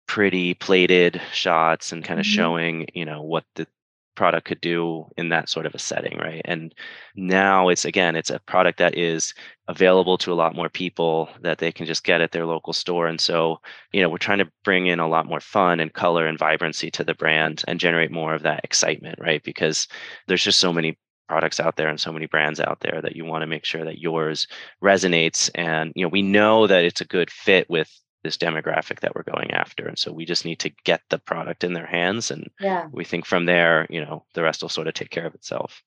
pretty 0.09 0.55
plated 0.55 1.21
shots 1.33 1.93
and 1.93 2.05
kind 2.05 2.19
of 2.19 2.27
mm-hmm. 2.27 2.35
showing, 2.35 2.87
you 2.93 3.05
know, 3.05 3.23
what 3.23 3.45
the 3.55 3.69
product 4.17 4.47
could 4.47 4.61
do 4.61 5.07
in 5.17 5.29
that 5.29 5.49
sort 5.49 5.67
of 5.67 5.75
a 5.75 5.79
setting 5.79 6.19
right? 6.19 6.43
And 6.45 6.75
now 7.15 7.69
it's 7.69 7.85
again 7.85 8.17
it's 8.17 8.31
a 8.31 8.41
product 8.41 8.79
that 8.79 8.97
is 8.97 9.35
available 9.69 10.19
to 10.19 10.33
a 10.33 10.35
lot 10.35 10.55
more 10.57 10.69
people 10.69 11.29
that 11.43 11.59
they 11.59 11.73
can 11.73 11.87
just 11.87 12.05
get 12.05 12.21
at 12.21 12.33
their 12.33 12.47
local 12.47 12.73
store. 12.73 13.07
And 13.07 13.21
so 13.21 13.59
you 13.93 14.03
know 14.03 14.09
we're 14.09 14.19
trying 14.19 14.39
to 14.39 14.51
bring 14.65 14.87
in 14.87 15.01
a 15.01 15.09
lot 15.09 15.27
more 15.27 15.41
fun 15.41 15.81
and 15.81 15.93
color 15.93 16.27
and 16.27 16.39
vibrancy 16.39 16.91
to 16.93 17.05
the 17.05 17.15
brand 17.15 17.65
and 17.69 17.81
generate 17.81 18.11
more 18.11 18.35
of 18.35 18.43
that 18.43 18.65
excitement 18.65 19.19
right? 19.21 19.43
Because 19.45 19.89
there's 20.27 20.45
just 20.45 20.61
so 20.61 20.73
many 20.73 20.99
products 21.29 21.61
out 21.61 21.77
there 21.77 21.89
and 21.89 22.01
so 22.01 22.13
many 22.13 22.27
brands 22.27 22.61
out 22.61 22.81
there 22.81 23.01
that 23.03 23.17
you 23.17 23.25
want 23.25 23.43
to 23.43 23.47
make 23.47 23.65
sure 23.65 23.85
that 23.85 23.99
yours 23.99 24.47
resonates. 24.83 25.51
And 25.55 25.93
you 25.95 26.05
know 26.05 26.09
we 26.09 26.23
know 26.23 26.67
that 26.67 26.85
it's 26.85 27.01
a 27.01 27.07
good 27.07 27.31
fit 27.31 27.69
with 27.71 27.91
this 28.27 28.37
demographic 28.37 29.01
that 29.01 29.15
we're 29.15 29.23
going 29.23 29.53
after 29.53 29.87
and 29.87 29.99
so 29.99 30.12
we 30.12 30.25
just 30.25 30.45
need 30.45 30.59
to 30.59 30.71
get 30.85 31.01
the 31.09 31.19
product 31.19 31.65
in 31.65 31.73
their 31.73 31.87
hands 31.87 32.31
and 32.31 32.51
yeah. 32.61 32.89
we 32.93 33.05
think 33.05 33.25
from 33.25 33.47
there 33.47 33.87
you 33.89 34.05
know 34.05 34.25
the 34.35 34.43
rest 34.43 34.62
will 34.62 34.69
sort 34.69 34.89
of 34.89 34.95
take 34.95 35.11
care 35.11 35.27
of 35.27 35.35
itself. 35.35 35.83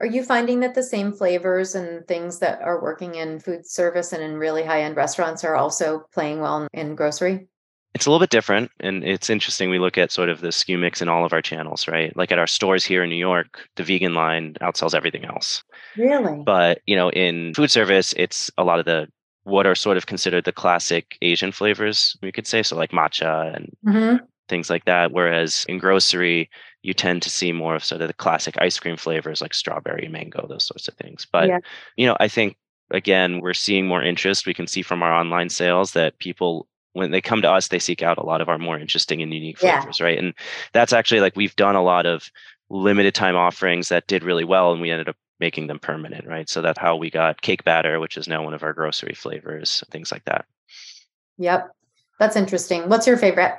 Are 0.00 0.06
you 0.06 0.24
finding 0.24 0.60
that 0.60 0.74
the 0.74 0.82
same 0.82 1.12
flavors 1.12 1.74
and 1.74 2.06
things 2.08 2.38
that 2.38 2.62
are 2.62 2.80
working 2.80 3.16
in 3.16 3.38
food 3.38 3.66
service 3.66 4.14
and 4.14 4.22
in 4.22 4.38
really 4.38 4.64
high 4.64 4.82
end 4.82 4.96
restaurants 4.96 5.44
are 5.44 5.56
also 5.56 6.06
playing 6.14 6.40
well 6.40 6.66
in 6.72 6.94
grocery? 6.94 7.48
It's 7.92 8.06
a 8.06 8.10
little 8.10 8.22
bit 8.22 8.30
different 8.30 8.70
and 8.80 9.04
it's 9.04 9.28
interesting 9.28 9.68
we 9.68 9.78
look 9.78 9.98
at 9.98 10.10
sort 10.10 10.30
of 10.30 10.40
the 10.40 10.48
SKU 10.48 10.78
mix 10.78 11.02
in 11.02 11.08
all 11.08 11.26
of 11.26 11.34
our 11.34 11.42
channels 11.42 11.86
right? 11.86 12.16
Like 12.16 12.32
at 12.32 12.38
our 12.38 12.46
stores 12.46 12.84
here 12.84 13.02
in 13.02 13.10
new 13.10 13.16
york 13.16 13.68
the 13.76 13.84
vegan 13.84 14.14
line 14.14 14.54
outsells 14.62 14.94
everything 14.94 15.26
else. 15.26 15.62
Really? 15.98 16.42
But 16.46 16.80
you 16.86 16.96
know 16.96 17.10
in 17.10 17.52
food 17.52 17.70
service 17.70 18.14
it's 18.16 18.50
a 18.56 18.64
lot 18.64 18.78
of 18.78 18.86
the 18.86 19.06
what 19.44 19.66
are 19.66 19.74
sort 19.74 19.96
of 19.96 20.06
considered 20.06 20.44
the 20.44 20.52
classic 20.52 21.16
Asian 21.22 21.52
flavors, 21.52 22.16
we 22.22 22.32
could 22.32 22.46
say. 22.46 22.62
So, 22.62 22.76
like 22.76 22.90
matcha 22.90 23.54
and 23.54 23.72
mm-hmm. 23.86 24.24
things 24.48 24.70
like 24.70 24.84
that. 24.84 25.12
Whereas 25.12 25.64
in 25.68 25.78
grocery, 25.78 26.50
you 26.82 26.94
tend 26.94 27.22
to 27.22 27.30
see 27.30 27.52
more 27.52 27.74
of 27.74 27.84
sort 27.84 28.02
of 28.02 28.08
the 28.08 28.14
classic 28.14 28.56
ice 28.58 28.78
cream 28.78 28.96
flavors 28.96 29.40
like 29.40 29.54
strawberry, 29.54 30.08
mango, 30.08 30.46
those 30.46 30.66
sorts 30.66 30.88
of 30.88 30.94
things. 30.94 31.26
But, 31.30 31.48
yeah. 31.48 31.58
you 31.96 32.06
know, 32.06 32.16
I 32.20 32.28
think, 32.28 32.56
again, 32.90 33.40
we're 33.40 33.54
seeing 33.54 33.86
more 33.86 34.02
interest. 34.02 34.46
We 34.46 34.54
can 34.54 34.66
see 34.66 34.82
from 34.82 35.02
our 35.02 35.12
online 35.12 35.48
sales 35.48 35.92
that 35.92 36.18
people 36.18 36.66
when 36.92 37.10
they 37.10 37.20
come 37.20 37.40
to 37.42 37.50
us, 37.50 37.68
they 37.68 37.78
seek 37.78 38.02
out 38.02 38.18
a 38.18 38.26
lot 38.26 38.40
of 38.40 38.48
our 38.48 38.58
more 38.58 38.78
interesting 38.78 39.22
and 39.22 39.32
unique 39.32 39.58
flavors, 39.58 40.00
yeah. 40.00 40.06
right? 40.06 40.18
And 40.18 40.34
that's 40.72 40.92
actually 40.92 41.20
like 41.20 41.36
we've 41.36 41.54
done 41.56 41.76
a 41.76 41.82
lot 41.82 42.06
of 42.06 42.30
limited 42.68 43.14
time 43.14 43.36
offerings 43.36 43.88
that 43.88 44.06
did 44.06 44.24
really 44.24 44.44
well, 44.44 44.72
and 44.72 44.80
we 44.80 44.90
ended 44.90 45.08
up 45.08 45.16
making 45.40 45.66
them 45.66 45.78
permanent, 45.78 46.26
right? 46.26 46.48
So 46.48 46.60
that's 46.60 46.78
how 46.78 46.96
we 46.96 47.10
got 47.10 47.42
cake 47.42 47.64
batter, 47.64 47.98
which 47.98 48.16
is 48.16 48.28
now 48.28 48.44
one 48.44 48.54
of 48.54 48.62
our 48.62 48.72
grocery 48.72 49.14
flavors, 49.14 49.82
things 49.90 50.12
like 50.12 50.24
that. 50.26 50.44
Yep. 51.38 51.70
That's 52.18 52.36
interesting. 52.36 52.88
What's 52.88 53.06
your 53.06 53.16
favorite? 53.16 53.54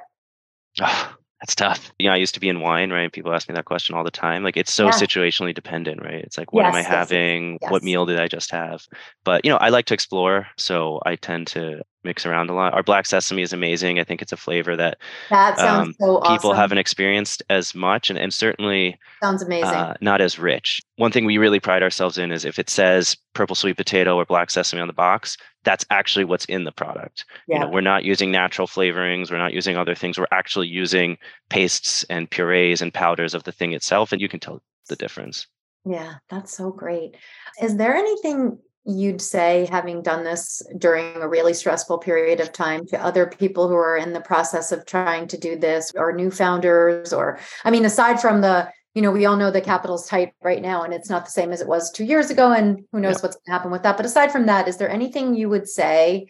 Oh, 0.80 1.16
that's 1.42 1.56
tough. 1.56 1.92
You 1.98 2.08
know, 2.08 2.14
I 2.14 2.18
used 2.18 2.36
to 2.36 2.40
be 2.40 2.50
in 2.50 2.62
wine, 2.62 2.92
right? 2.92 3.12
People 3.12 3.34
ask 3.34 3.50
me 3.50 3.56
that 3.56 3.66
question 3.66 3.96
all 3.96 4.04
the 4.04 4.12
time. 4.12 4.44
Like 4.44 4.56
it's 4.56 4.72
so 4.72 4.86
yeah. 4.86 4.92
situationally 4.92 5.56
dependent, 5.56 6.02
right? 6.02 6.24
It's 6.24 6.38
like, 6.38 6.54
what 6.54 6.66
yes, 6.66 6.74
am 6.74 6.76
I 6.76 6.84
having? 6.84 7.58
Yes. 7.60 7.72
What 7.72 7.84
meal 7.84 8.06
did 8.06 8.20
I 8.20 8.28
just 8.28 8.52
have? 8.52 8.86
But, 9.24 9.44
you 9.44 9.52
know, 9.52 9.58
I 9.58 9.70
like 9.70 9.86
to 9.88 9.96
explore. 9.96 10.48
So 10.58 11.02
I 11.06 11.16
tend 11.16 11.48
to 11.48 11.82
mix 12.04 12.26
around 12.26 12.50
a 12.50 12.54
lot. 12.54 12.74
Our 12.74 12.84
black 12.84 13.06
sesame 13.06 13.42
is 13.42 13.54
amazing. 13.54 14.00
I 14.00 14.04
think 14.04 14.22
it's 14.22 14.32
a 14.32 14.38
flavor 14.38 14.76
that, 14.76 14.98
that 15.30 15.60
um, 15.60 15.94
so 16.00 16.22
people 16.22 16.54
haven't 16.54 16.78
experienced 16.78 17.44
as 17.50 17.76
much 17.76 18.10
and, 18.10 18.18
and 18.18 18.34
certainly 18.34 18.98
sounds 19.22 19.42
amazing. 19.42 19.70
Uh, 19.70 19.96
not 20.02 20.22
as 20.22 20.40
rich. 20.40 20.82
One 20.96 21.12
thing 21.12 21.26
we 21.26 21.38
really 21.38 21.60
pride 21.60 21.84
ourselves 21.84 22.18
in 22.18 22.32
is 22.32 22.46
if 22.46 22.60
it 22.60 22.70
says 22.70 23.16
purple 23.34 23.56
sweet 23.56 23.78
potato 23.78 24.16
or 24.16 24.26
black 24.26 24.50
sesame 24.50 24.82
on 24.82 24.88
the 24.88 24.94
box, 24.94 25.38
that's 25.64 25.86
actually 25.90 26.26
what's 26.26 26.46
in 26.46 26.64
the 26.64 26.72
product. 26.72 27.26
Yeah. 27.48 27.56
You 27.56 27.62
know, 27.62 27.70
we're 27.70 27.82
not 27.82 28.04
using 28.04 28.32
natural 28.32 28.68
flavorings, 28.68 29.32
we're 29.32 29.38
not 29.38 29.54
using 29.54 29.78
other 29.78 29.96
things. 29.96 30.18
We're 30.18 30.28
actually 30.32 30.68
using 30.68 31.18
pastes 31.50 32.04
and 32.06 32.30
purees 32.30 32.82
and 32.82 32.94
powders 32.94 33.34
of 33.34 33.44
the 33.44 33.52
thing 33.52 33.74
itself 33.74 34.12
and 34.12 34.22
you 34.22 34.30
can 34.30 34.40
tell 34.40 34.62
the 34.90 34.96
difference. 34.96 35.48
Yeah, 35.86 36.16
that's 36.30 36.56
so 36.56 36.72
great. 36.72 37.16
Is 37.62 37.78
there 37.78 37.96
anything 37.96 38.60
you'd 38.86 39.22
say, 39.22 39.68
having 39.72 40.02
done 40.02 40.24
this 40.24 40.62
during 40.78 41.16
a 41.18 41.28
really 41.28 41.54
stressful 41.54 42.00
period 42.00 42.40
of 42.40 42.52
time, 42.52 42.86
to 42.88 43.04
other 43.04 43.28
people 43.28 43.68
who 43.68 43.76
are 43.76 43.98
in 43.98 44.14
the 44.14 44.22
process 44.22 44.72
of 44.72 44.86
trying 44.86 45.28
to 45.28 45.38
do 45.38 45.56
this, 45.56 45.92
or 45.96 46.14
new 46.14 46.32
founders, 46.32 47.14
or 47.14 47.40
I 47.64 47.72
mean, 47.72 47.86
aside 47.86 48.20
from 48.20 48.42
the 48.42 48.72
you 48.94 49.02
know, 49.02 49.12
we 49.12 49.26
all 49.26 49.38
know 49.38 49.52
the 49.52 49.62
capital's 49.62 50.08
tight 50.08 50.34
right 50.44 50.62
now 50.62 50.84
and 50.84 50.94
it's 50.94 51.10
not 51.10 51.24
the 51.24 51.32
same 51.32 51.52
as 51.52 51.62
it 51.62 51.68
was 51.68 51.92
two 51.92 52.04
years 52.04 52.30
ago. 52.30 52.52
And 52.52 52.84
who 52.92 53.00
knows 53.00 53.16
yeah. 53.16 53.22
what's 53.22 53.36
going 53.38 53.46
to 53.46 53.52
happen 53.52 53.72
with 53.72 53.84
that. 53.84 53.96
But 53.96 54.06
aside 54.06 54.32
from 54.32 54.48
that, 54.48 54.68
is 54.68 54.78
there 54.78 54.90
anything 54.90 55.34
you 55.34 55.48
would 55.50 55.70
say 55.70 56.30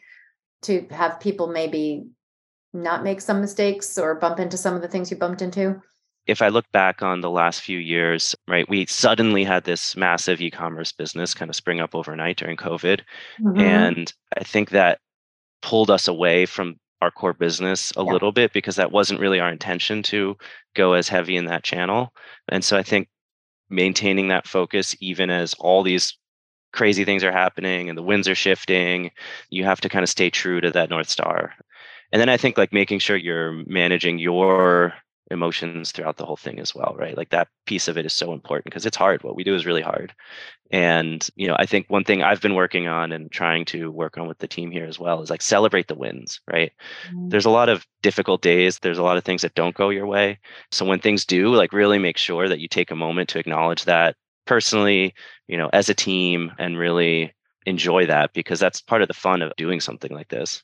to 0.63 0.85
have 0.91 1.19
people 1.19 1.47
maybe 1.47 2.05
not 2.73 3.03
make 3.03 3.19
some 3.19 3.41
mistakes 3.41 3.97
or 3.97 4.15
bump 4.15 4.39
into 4.39 4.57
some 4.57 4.75
of 4.75 4.81
the 4.81 4.87
things 4.87 5.09
you 5.09 5.17
bumped 5.17 5.41
into? 5.41 5.81
If 6.27 6.41
I 6.41 6.49
look 6.49 6.71
back 6.71 7.01
on 7.01 7.21
the 7.21 7.29
last 7.29 7.61
few 7.61 7.79
years, 7.79 8.35
right, 8.47 8.69
we 8.69 8.85
suddenly 8.85 9.43
had 9.43 9.63
this 9.63 9.95
massive 9.95 10.41
e 10.41 10.51
commerce 10.51 10.91
business 10.91 11.33
kind 11.33 11.49
of 11.49 11.55
spring 11.55 11.79
up 11.79 11.95
overnight 11.95 12.37
during 12.37 12.57
COVID. 12.57 13.01
Mm-hmm. 13.39 13.59
And 13.59 14.13
I 14.37 14.43
think 14.43 14.69
that 14.69 14.99
pulled 15.61 15.89
us 15.89 16.07
away 16.07 16.45
from 16.45 16.77
our 17.01 17.11
core 17.11 17.33
business 17.33 17.91
a 17.97 18.03
yeah. 18.03 18.11
little 18.11 18.31
bit 18.31 18.53
because 18.53 18.75
that 18.75 18.91
wasn't 18.91 19.19
really 19.19 19.39
our 19.39 19.49
intention 19.49 20.03
to 20.03 20.37
go 20.75 20.93
as 20.93 21.09
heavy 21.09 21.35
in 21.35 21.45
that 21.45 21.63
channel. 21.63 22.13
And 22.49 22.63
so 22.63 22.77
I 22.77 22.83
think 22.83 23.09
maintaining 23.69 24.27
that 24.27 24.47
focus, 24.47 24.95
even 24.99 25.29
as 25.31 25.55
all 25.55 25.81
these 25.81 26.17
crazy 26.73 27.03
things 27.03 27.23
are 27.23 27.31
happening 27.31 27.89
and 27.89 27.97
the 27.97 28.03
winds 28.03 28.27
are 28.27 28.35
shifting, 28.35 29.11
you 29.49 29.63
have 29.63 29.81
to 29.81 29.89
kind 29.89 30.03
of 30.03 30.09
stay 30.09 30.29
true 30.29 30.61
to 30.61 30.71
that 30.71 30.89
North 30.89 31.09
Star. 31.09 31.53
And 32.11 32.21
then 32.21 32.29
I 32.29 32.37
think 32.37 32.57
like 32.57 32.71
making 32.71 32.99
sure 32.99 33.17
you're 33.17 33.63
managing 33.65 34.19
your 34.19 34.93
emotions 35.31 35.91
throughout 35.91 36.17
the 36.17 36.25
whole 36.25 36.37
thing 36.37 36.59
as 36.59 36.75
well 36.75 36.95
right? 36.97 37.17
Like 37.17 37.29
that 37.29 37.47
piece 37.65 37.87
of 37.87 37.97
it 37.97 38.05
is 38.05 38.13
so 38.13 38.33
important 38.33 38.65
because 38.65 38.85
it's 38.85 38.97
hard. 38.97 39.23
What 39.23 39.35
we 39.35 39.43
do 39.43 39.55
is 39.55 39.65
really 39.65 39.81
hard. 39.81 40.13
And 40.71 41.27
you 41.35 41.47
know 41.47 41.55
i 41.59 41.65
think 41.65 41.87
one 41.89 42.05
thing 42.05 42.23
i've 42.23 42.41
been 42.41 42.55
working 42.55 42.87
on 42.87 43.11
and 43.11 43.29
trying 43.29 43.65
to 43.65 43.91
work 43.91 44.17
on 44.17 44.27
with 44.27 44.37
the 44.37 44.47
team 44.47 44.71
here 44.71 44.85
as 44.85 44.97
well 44.97 45.21
is 45.21 45.29
like 45.29 45.41
celebrate 45.41 45.87
the 45.87 45.95
wins 45.95 46.39
right? 46.49 46.71
Mm-hmm. 47.07 47.29
there's 47.29 47.45
a 47.45 47.49
lot 47.49 47.69
of 47.69 47.85
difficult 48.01 48.41
days. 48.41 48.79
There's 48.79 48.97
a 48.97 49.03
lot 49.03 49.17
of 49.17 49.23
things 49.23 49.41
that 49.41 49.53
don't 49.53 49.75
go 49.75 49.89
your 49.89 50.07
way. 50.07 50.39
So 50.71 50.85
when 50.85 50.99
things 50.99 51.25
do 51.25 51.53
like 51.53 51.73
really 51.73 51.99
make 51.99 52.17
sure 52.17 52.47
that 52.47 52.59
you 52.59 52.67
take 52.67 52.91
a 52.91 52.95
moment 52.95 53.29
to 53.29 53.39
acknowledge 53.39 53.85
that 53.85 54.15
personally 54.45 55.13
you 55.47 55.57
know 55.57 55.69
as 55.73 55.89
a 55.89 55.93
team 55.93 56.51
and 56.57 56.77
really 56.77 57.33
enjoy 57.65 58.05
that 58.05 58.33
because 58.33 58.59
that's 58.59 58.81
part 58.81 59.01
of 59.01 59.07
the 59.07 59.13
fun 59.13 59.41
of 59.41 59.53
doing 59.57 59.79
something 59.79 60.11
like 60.11 60.29
this 60.29 60.63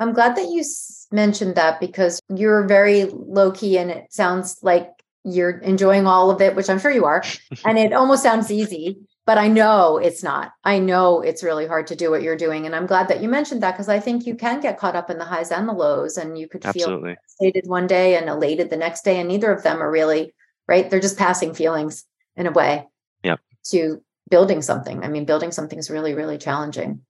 I'm 0.00 0.12
glad 0.12 0.36
that 0.36 0.48
you 0.50 0.64
mentioned 1.10 1.56
that 1.56 1.80
because 1.80 2.20
you're 2.28 2.66
very 2.66 3.04
low 3.04 3.50
key 3.50 3.78
and 3.78 3.90
it 3.90 4.12
sounds 4.12 4.58
like 4.62 4.90
you're 5.24 5.58
enjoying 5.58 6.06
all 6.06 6.30
of 6.30 6.40
it, 6.40 6.54
which 6.54 6.70
I'm 6.70 6.78
sure 6.78 6.90
you 6.90 7.04
are. 7.04 7.22
and 7.64 7.78
it 7.78 7.92
almost 7.92 8.22
sounds 8.22 8.50
easy, 8.50 8.98
but 9.26 9.38
I 9.38 9.48
know 9.48 9.98
it's 9.98 10.22
not. 10.22 10.52
I 10.64 10.78
know 10.78 11.20
it's 11.20 11.42
really 11.42 11.66
hard 11.66 11.88
to 11.88 11.96
do 11.96 12.10
what 12.10 12.22
you're 12.22 12.36
doing. 12.36 12.64
And 12.64 12.74
I'm 12.74 12.86
glad 12.86 13.08
that 13.08 13.20
you 13.20 13.28
mentioned 13.28 13.62
that 13.62 13.72
because 13.72 13.88
I 13.88 13.98
think 14.00 14.26
you 14.26 14.34
can 14.34 14.60
get 14.60 14.78
caught 14.78 14.96
up 14.96 15.10
in 15.10 15.18
the 15.18 15.24
highs 15.24 15.50
and 15.50 15.68
the 15.68 15.72
lows 15.72 16.16
and 16.16 16.38
you 16.38 16.48
could 16.48 16.64
Absolutely. 16.64 17.10
feel 17.14 17.18
elated 17.40 17.68
one 17.68 17.86
day 17.86 18.16
and 18.16 18.28
elated 18.28 18.70
the 18.70 18.76
next 18.76 19.04
day. 19.04 19.18
And 19.18 19.28
neither 19.28 19.52
of 19.52 19.62
them 19.62 19.82
are 19.82 19.90
really 19.90 20.34
right. 20.68 20.88
They're 20.88 21.00
just 21.00 21.18
passing 21.18 21.54
feelings 21.54 22.04
in 22.36 22.46
a 22.46 22.52
way. 22.52 22.86
Yeah. 23.24 23.36
To 23.72 24.00
building 24.30 24.62
something. 24.62 25.02
I 25.02 25.08
mean, 25.08 25.24
building 25.24 25.50
something 25.52 25.78
is 25.78 25.90
really, 25.90 26.14
really 26.14 26.38
challenging 26.38 27.00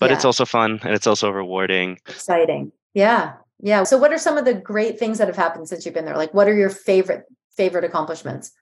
but 0.00 0.10
yeah. 0.10 0.16
it's 0.16 0.24
also 0.24 0.44
fun 0.44 0.80
and 0.82 0.94
it's 0.94 1.06
also 1.06 1.30
rewarding. 1.30 1.98
Exciting. 2.08 2.72
Yeah. 2.94 3.34
Yeah. 3.60 3.84
So 3.84 3.98
what 3.98 4.12
are 4.12 4.18
some 4.18 4.38
of 4.38 4.44
the 4.44 4.54
great 4.54 4.98
things 4.98 5.18
that 5.18 5.28
have 5.28 5.36
happened 5.36 5.68
since 5.68 5.84
you've 5.84 5.94
been 5.94 6.06
there? 6.06 6.16
Like 6.16 6.34
what 6.34 6.48
are 6.48 6.54
your 6.54 6.70
favorite 6.70 7.24
favorite 7.56 7.84
accomplishments? 7.84 8.52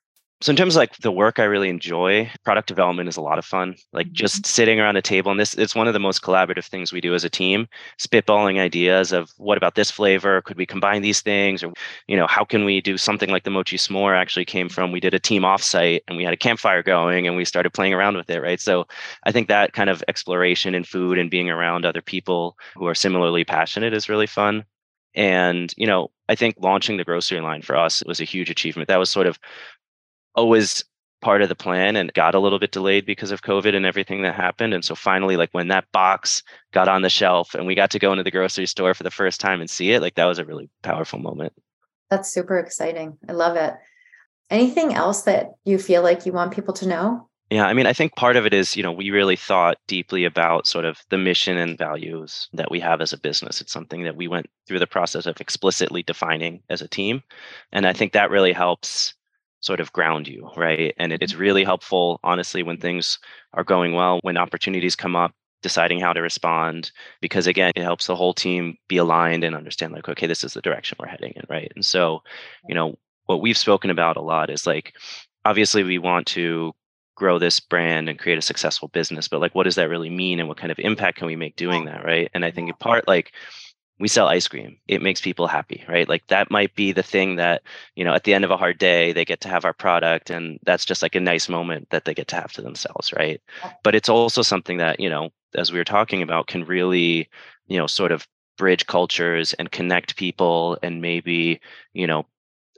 So 0.40 0.50
in 0.50 0.56
terms 0.56 0.76
of 0.76 0.80
like 0.80 0.96
the 0.98 1.10
work 1.10 1.40
I 1.40 1.44
really 1.44 1.68
enjoy, 1.68 2.30
product 2.44 2.68
development 2.68 3.08
is 3.08 3.16
a 3.16 3.20
lot 3.20 3.40
of 3.40 3.44
fun. 3.44 3.74
Like 3.92 4.06
mm-hmm. 4.06 4.14
just 4.14 4.46
sitting 4.46 4.78
around 4.78 4.96
a 4.96 5.02
table 5.02 5.32
and 5.32 5.40
this 5.40 5.54
it's 5.54 5.74
one 5.74 5.88
of 5.88 5.94
the 5.94 6.00
most 6.00 6.22
collaborative 6.22 6.66
things 6.66 6.92
we 6.92 7.00
do 7.00 7.12
as 7.12 7.24
a 7.24 7.30
team, 7.30 7.66
spitballing 7.98 8.60
ideas 8.60 9.10
of 9.10 9.30
what 9.36 9.58
about 9.58 9.74
this 9.74 9.90
flavor? 9.90 10.40
Could 10.42 10.56
we 10.56 10.64
combine 10.64 11.02
these 11.02 11.20
things? 11.22 11.64
Or, 11.64 11.72
you 12.06 12.16
know, 12.16 12.28
how 12.28 12.44
can 12.44 12.64
we 12.64 12.80
do 12.80 12.96
something 12.96 13.30
like 13.30 13.42
the 13.42 13.50
mochi 13.50 13.76
s'more 13.76 14.16
actually 14.16 14.44
came 14.44 14.68
from 14.68 14.92
we 14.92 15.00
did 15.00 15.14
a 15.14 15.18
team 15.18 15.42
offsite 15.42 16.02
and 16.06 16.16
we 16.16 16.22
had 16.22 16.34
a 16.34 16.36
campfire 16.36 16.84
going 16.84 17.26
and 17.26 17.36
we 17.36 17.44
started 17.44 17.72
playing 17.72 17.92
around 17.92 18.16
with 18.16 18.30
it, 18.30 18.40
right? 18.40 18.60
So 18.60 18.86
I 19.24 19.32
think 19.32 19.48
that 19.48 19.72
kind 19.72 19.90
of 19.90 20.04
exploration 20.06 20.72
in 20.72 20.84
food 20.84 21.18
and 21.18 21.30
being 21.30 21.50
around 21.50 21.84
other 21.84 22.02
people 22.02 22.56
who 22.76 22.86
are 22.86 22.94
similarly 22.94 23.44
passionate 23.44 23.92
is 23.92 24.08
really 24.08 24.28
fun. 24.28 24.64
And, 25.14 25.74
you 25.76 25.86
know, 25.86 26.12
I 26.28 26.34
think 26.34 26.56
launching 26.60 26.96
the 26.96 27.04
grocery 27.04 27.40
line 27.40 27.62
for 27.62 27.74
us 27.74 28.04
was 28.06 28.20
a 28.20 28.24
huge 28.24 28.50
achievement. 28.50 28.88
That 28.88 28.98
was 28.98 29.10
sort 29.10 29.26
of 29.26 29.38
always 30.38 30.84
part 31.20 31.42
of 31.42 31.48
the 31.48 31.54
plan 31.54 31.96
and 31.96 32.12
got 32.14 32.34
a 32.34 32.38
little 32.38 32.58
bit 32.58 32.70
delayed 32.70 33.04
because 33.04 33.32
of 33.32 33.42
COVID 33.42 33.74
and 33.74 33.84
everything 33.84 34.22
that 34.22 34.34
happened. 34.34 34.72
And 34.72 34.84
so 34.84 34.94
finally, 34.94 35.36
like 35.36 35.50
when 35.52 35.68
that 35.68 35.90
box 35.92 36.42
got 36.72 36.88
on 36.88 37.02
the 37.02 37.10
shelf 37.10 37.54
and 37.54 37.66
we 37.66 37.74
got 37.74 37.90
to 37.90 37.98
go 37.98 38.12
into 38.12 38.22
the 38.22 38.30
grocery 38.30 38.66
store 38.66 38.94
for 38.94 39.02
the 39.02 39.10
first 39.10 39.40
time 39.40 39.60
and 39.60 39.68
see 39.68 39.92
it, 39.92 40.00
like 40.00 40.14
that 40.14 40.26
was 40.26 40.38
a 40.38 40.44
really 40.44 40.70
powerful 40.82 41.18
moment. 41.18 41.52
That's 42.08 42.32
super 42.32 42.58
exciting. 42.58 43.18
I 43.28 43.32
love 43.32 43.56
it. 43.56 43.74
Anything 44.48 44.94
else 44.94 45.22
that 45.22 45.50
you 45.64 45.78
feel 45.78 46.02
like 46.02 46.24
you 46.24 46.32
want 46.32 46.54
people 46.54 46.72
to 46.74 46.88
know? 46.88 47.28
Yeah, 47.50 47.66
I 47.66 47.72
mean, 47.72 47.86
I 47.86 47.94
think 47.94 48.14
part 48.14 48.36
of 48.36 48.44
it 48.44 48.52
is, 48.52 48.76
you 48.76 48.82
know, 48.82 48.92
we 48.92 49.10
really 49.10 49.36
thought 49.36 49.78
deeply 49.86 50.24
about 50.24 50.66
sort 50.66 50.84
of 50.84 50.98
the 51.08 51.16
mission 51.18 51.56
and 51.56 51.78
values 51.78 52.48
that 52.52 52.70
we 52.70 52.78
have 52.80 53.00
as 53.00 53.14
a 53.14 53.18
business. 53.18 53.60
It's 53.60 53.72
something 53.72 54.04
that 54.04 54.16
we 54.16 54.28
went 54.28 54.46
through 54.66 54.78
the 54.78 54.86
process 54.86 55.24
of 55.26 55.40
explicitly 55.40 56.02
defining 56.02 56.62
as 56.68 56.82
a 56.82 56.88
team. 56.88 57.22
And 57.72 57.86
I 57.86 57.94
think 57.94 58.12
that 58.12 58.30
really 58.30 58.52
helps 58.52 59.14
sort 59.60 59.80
of 59.80 59.92
ground 59.92 60.28
you, 60.28 60.50
right? 60.56 60.94
And 60.98 61.12
it's 61.12 61.32
mm-hmm. 61.32 61.42
really 61.42 61.64
helpful, 61.64 62.20
honestly, 62.22 62.62
when 62.62 62.78
things 62.78 63.18
are 63.52 63.64
going 63.64 63.92
well, 63.92 64.20
when 64.22 64.36
opportunities 64.36 64.94
come 64.94 65.16
up, 65.16 65.32
deciding 65.62 66.00
how 66.00 66.12
to 66.12 66.22
respond, 66.22 66.92
because 67.20 67.46
again, 67.46 67.72
it 67.74 67.82
helps 67.82 68.06
the 68.06 68.14
whole 68.14 68.32
team 68.32 68.76
be 68.88 68.96
aligned 68.96 69.42
and 69.42 69.56
understand, 69.56 69.92
like, 69.92 70.08
okay, 70.08 70.26
this 70.26 70.44
is 70.44 70.54
the 70.54 70.62
direction 70.62 70.96
we're 71.00 71.08
heading 71.08 71.32
in, 71.34 71.42
right? 71.48 71.72
And 71.74 71.84
so, 71.84 72.22
you 72.68 72.74
know, 72.74 72.96
what 73.26 73.40
we've 73.40 73.58
spoken 73.58 73.90
about 73.90 74.16
a 74.16 74.22
lot 74.22 74.50
is 74.50 74.66
like, 74.66 74.94
obviously, 75.44 75.82
we 75.82 75.98
want 75.98 76.26
to 76.28 76.72
grow 77.16 77.40
this 77.40 77.58
brand 77.58 78.08
and 78.08 78.20
create 78.20 78.38
a 78.38 78.42
successful 78.42 78.86
business, 78.88 79.26
but 79.26 79.40
like, 79.40 79.54
what 79.54 79.64
does 79.64 79.74
that 79.74 79.88
really 79.88 80.10
mean? 80.10 80.38
And 80.38 80.48
what 80.48 80.58
kind 80.58 80.70
of 80.70 80.78
impact 80.78 81.18
can 81.18 81.26
we 81.26 81.34
make 81.34 81.56
doing 81.56 81.86
that, 81.86 82.04
right? 82.04 82.30
And 82.32 82.44
I 82.44 82.52
think 82.52 82.68
in 82.68 82.76
part, 82.76 83.08
like, 83.08 83.32
we 83.98 84.08
sell 84.08 84.28
ice 84.28 84.48
cream. 84.48 84.78
It 84.86 85.02
makes 85.02 85.20
people 85.20 85.46
happy 85.46 85.84
right? 85.88 86.08
Like 86.08 86.26
that 86.28 86.50
might 86.50 86.74
be 86.74 86.92
the 86.92 87.02
thing 87.02 87.36
that 87.36 87.62
you 87.96 88.04
know 88.04 88.14
at 88.14 88.24
the 88.24 88.34
end 88.34 88.44
of 88.44 88.50
a 88.50 88.56
hard 88.56 88.78
day 88.78 89.12
they 89.12 89.24
get 89.24 89.40
to 89.42 89.48
have 89.48 89.64
our 89.64 89.72
product 89.72 90.30
and 90.30 90.58
that's 90.64 90.84
just 90.84 91.02
like 91.02 91.14
a 91.14 91.20
nice 91.20 91.48
moment 91.48 91.90
that 91.90 92.04
they 92.04 92.14
get 92.14 92.28
to 92.28 92.36
have 92.36 92.52
to 92.52 92.62
themselves 92.62 93.12
right? 93.12 93.40
But 93.82 93.94
it's 93.94 94.08
also 94.08 94.42
something 94.42 94.78
that 94.78 95.00
you 95.00 95.08
know 95.08 95.30
as 95.54 95.72
we 95.72 95.78
were 95.78 95.84
talking 95.84 96.22
about 96.22 96.46
can 96.46 96.64
really 96.64 97.28
you 97.66 97.78
know 97.78 97.86
sort 97.86 98.12
of 98.12 98.26
bridge 98.56 98.86
cultures 98.86 99.54
and 99.54 99.70
connect 99.70 100.16
people 100.16 100.78
and 100.82 101.00
maybe 101.00 101.60
you 101.94 102.06
know 102.06 102.26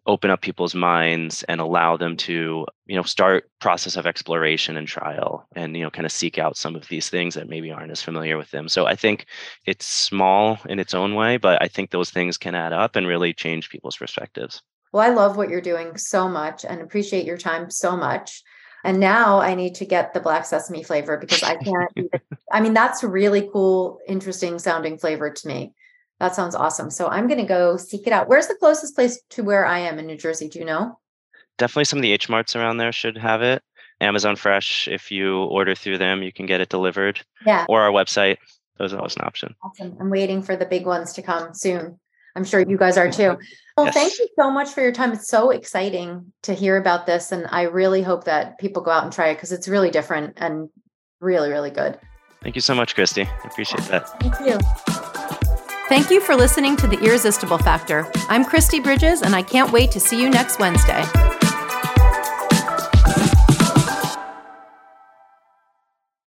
open 0.07 0.31
up 0.31 0.41
people's 0.41 0.75
minds 0.75 1.43
and 1.45 1.61
allow 1.61 1.97
them 1.97 2.17
to 2.17 2.67
you 2.87 2.97
know 2.97 3.03
start 3.03 3.51
process 3.61 3.97
of 3.97 4.07
exploration 4.07 4.77
and 4.77 4.89
trial 4.89 5.47
and 5.55 5.77
you 5.77 5.83
know 5.83 5.91
kind 5.91 6.07
of 6.07 6.13
seek 6.13 6.39
out 6.39 6.57
some 6.57 6.75
of 6.75 6.89
these 6.89 7.09
things 7.09 7.35
that 7.35 7.49
maybe 7.49 7.71
aren't 7.71 7.91
as 7.91 8.03
familiar 8.03 8.37
with 8.37 8.51
them. 8.51 8.69
So 8.69 8.87
i 8.87 8.97
think 8.97 9.27
it's 9.67 9.87
small 9.87 10.59
in 10.69 10.79
its 10.79 10.95
own 10.95 11.15
way 11.15 11.37
but 11.37 11.61
i 11.63 11.69
think 11.69 11.91
those 11.91 12.11
things 12.11 12.39
can 12.39 12.55
add 12.55 12.73
up 12.73 12.97
and 12.97 13.07
really 13.07 13.33
change 13.33 13.71
people's 13.71 13.97
perspectives. 13.97 14.63
Well 14.93 15.09
i 15.09 15.15
love 15.15 15.37
what 15.37 15.49
you're 15.49 15.61
doing 15.61 15.97
so 15.97 16.29
much 16.29 16.65
and 16.65 16.81
appreciate 16.81 17.25
your 17.25 17.39
time 17.39 17.71
so 17.71 17.97
much. 17.97 18.43
And 18.83 18.99
now 18.99 19.41
i 19.41 19.55
need 19.55 19.75
to 19.77 19.85
get 19.85 20.15
the 20.15 20.21
black 20.21 20.47
sesame 20.47 20.83
flavor 20.83 21.19
because 21.19 21.43
i 21.43 21.57
can't 21.57 22.13
i 22.51 22.61
mean 22.61 22.73
that's 22.73 23.05
really 23.05 23.49
cool 23.53 23.99
interesting 24.09 24.59
sounding 24.59 24.97
flavor 24.99 25.31
to 25.31 25.49
me 25.49 25.75
that 26.20 26.35
sounds 26.35 26.54
awesome. 26.54 26.90
So 26.90 27.09
I'm 27.09 27.26
going 27.26 27.40
to 27.40 27.46
go 27.46 27.76
seek 27.76 28.06
it 28.06 28.12
out. 28.12 28.28
Where's 28.28 28.46
the 28.46 28.54
closest 28.54 28.94
place 28.94 29.20
to 29.30 29.42
where 29.42 29.66
I 29.66 29.78
am 29.80 29.98
in 29.98 30.06
New 30.06 30.16
Jersey? 30.16 30.48
Do 30.48 30.59
you 30.59 30.64
know? 30.64 30.98
Definitely 31.59 31.87
some 31.87 31.98
of 31.98 32.02
the 32.02 32.12
H 32.12 32.28
Marts 32.28 32.54
around 32.54 32.76
there 32.76 32.92
should 32.92 33.18
have 33.18 33.42
it. 33.42 33.62
Amazon 34.00 34.37
Fresh, 34.37 34.88
if 34.88 35.11
you 35.11 35.42
order 35.44 35.74
through 35.74 35.98
them, 35.98 36.22
you 36.22 36.33
can 36.33 36.46
get 36.46 36.61
it 36.61 36.68
delivered. 36.68 37.20
Yeah. 37.44 37.66
Or 37.68 37.83
our 37.83 37.90
website. 37.90 38.37
Those 38.78 38.94
are 38.94 38.98
always 38.98 39.16
an 39.16 39.24
option. 39.24 39.54
Awesome. 39.62 39.96
I'm 40.00 40.09
waiting 40.09 40.42
for 40.42 40.56
the 40.56 40.64
big 40.64 40.87
ones 40.87 41.12
to 41.14 41.22
come 41.22 41.52
soon. 41.52 41.98
I'm 42.37 42.44
sure 42.44 42.61
you 42.61 42.78
guys 42.78 42.96
are 42.96 43.11
too. 43.11 43.37
Well, 43.76 43.87
yes. 43.87 43.94
thank 43.94 44.18
you 44.18 44.28
so 44.38 44.50
much 44.50 44.70
for 44.70 44.80
your 44.80 44.92
time. 44.92 45.12
It's 45.12 45.28
so 45.28 45.50
exciting 45.50 46.33
to 46.42 46.54
hear 46.54 46.76
about 46.76 47.04
this. 47.04 47.33
And 47.33 47.46
I 47.50 47.62
really 47.62 48.02
hope 48.02 48.24
that 48.24 48.59
people 48.59 48.83
go 48.83 48.90
out 48.90 49.04
and 49.04 49.12
try 49.12 49.28
it 49.28 49.35
because 49.35 49.52
it's 49.52 49.68
really 49.68 49.90
different 49.90 50.35
and 50.37 50.70
really, 51.20 51.50
really 51.50 51.70
good. 51.70 51.98
Thank 52.42 52.54
you 52.54 52.62
so 52.62 52.74
much, 52.74 52.94
Kristi. 52.94 53.26
I 53.26 53.48
appreciate 53.48 53.85
that. 53.85 54.09
Thank 54.20 54.40
you. 54.40 55.10
Thank 55.90 56.09
you 56.09 56.20
for 56.20 56.37
listening 56.37 56.76
to 56.76 56.87
The 56.87 57.00
Irresistible 57.00 57.59
Factor. 57.59 58.09
I'm 58.29 58.44
Kristi 58.44 58.81
Bridges, 58.81 59.22
and 59.22 59.35
I 59.35 59.42
can't 59.42 59.72
wait 59.72 59.90
to 59.90 59.98
see 59.98 60.22
you 60.22 60.31
next 60.31 60.61
Wednesday. 60.61 61.03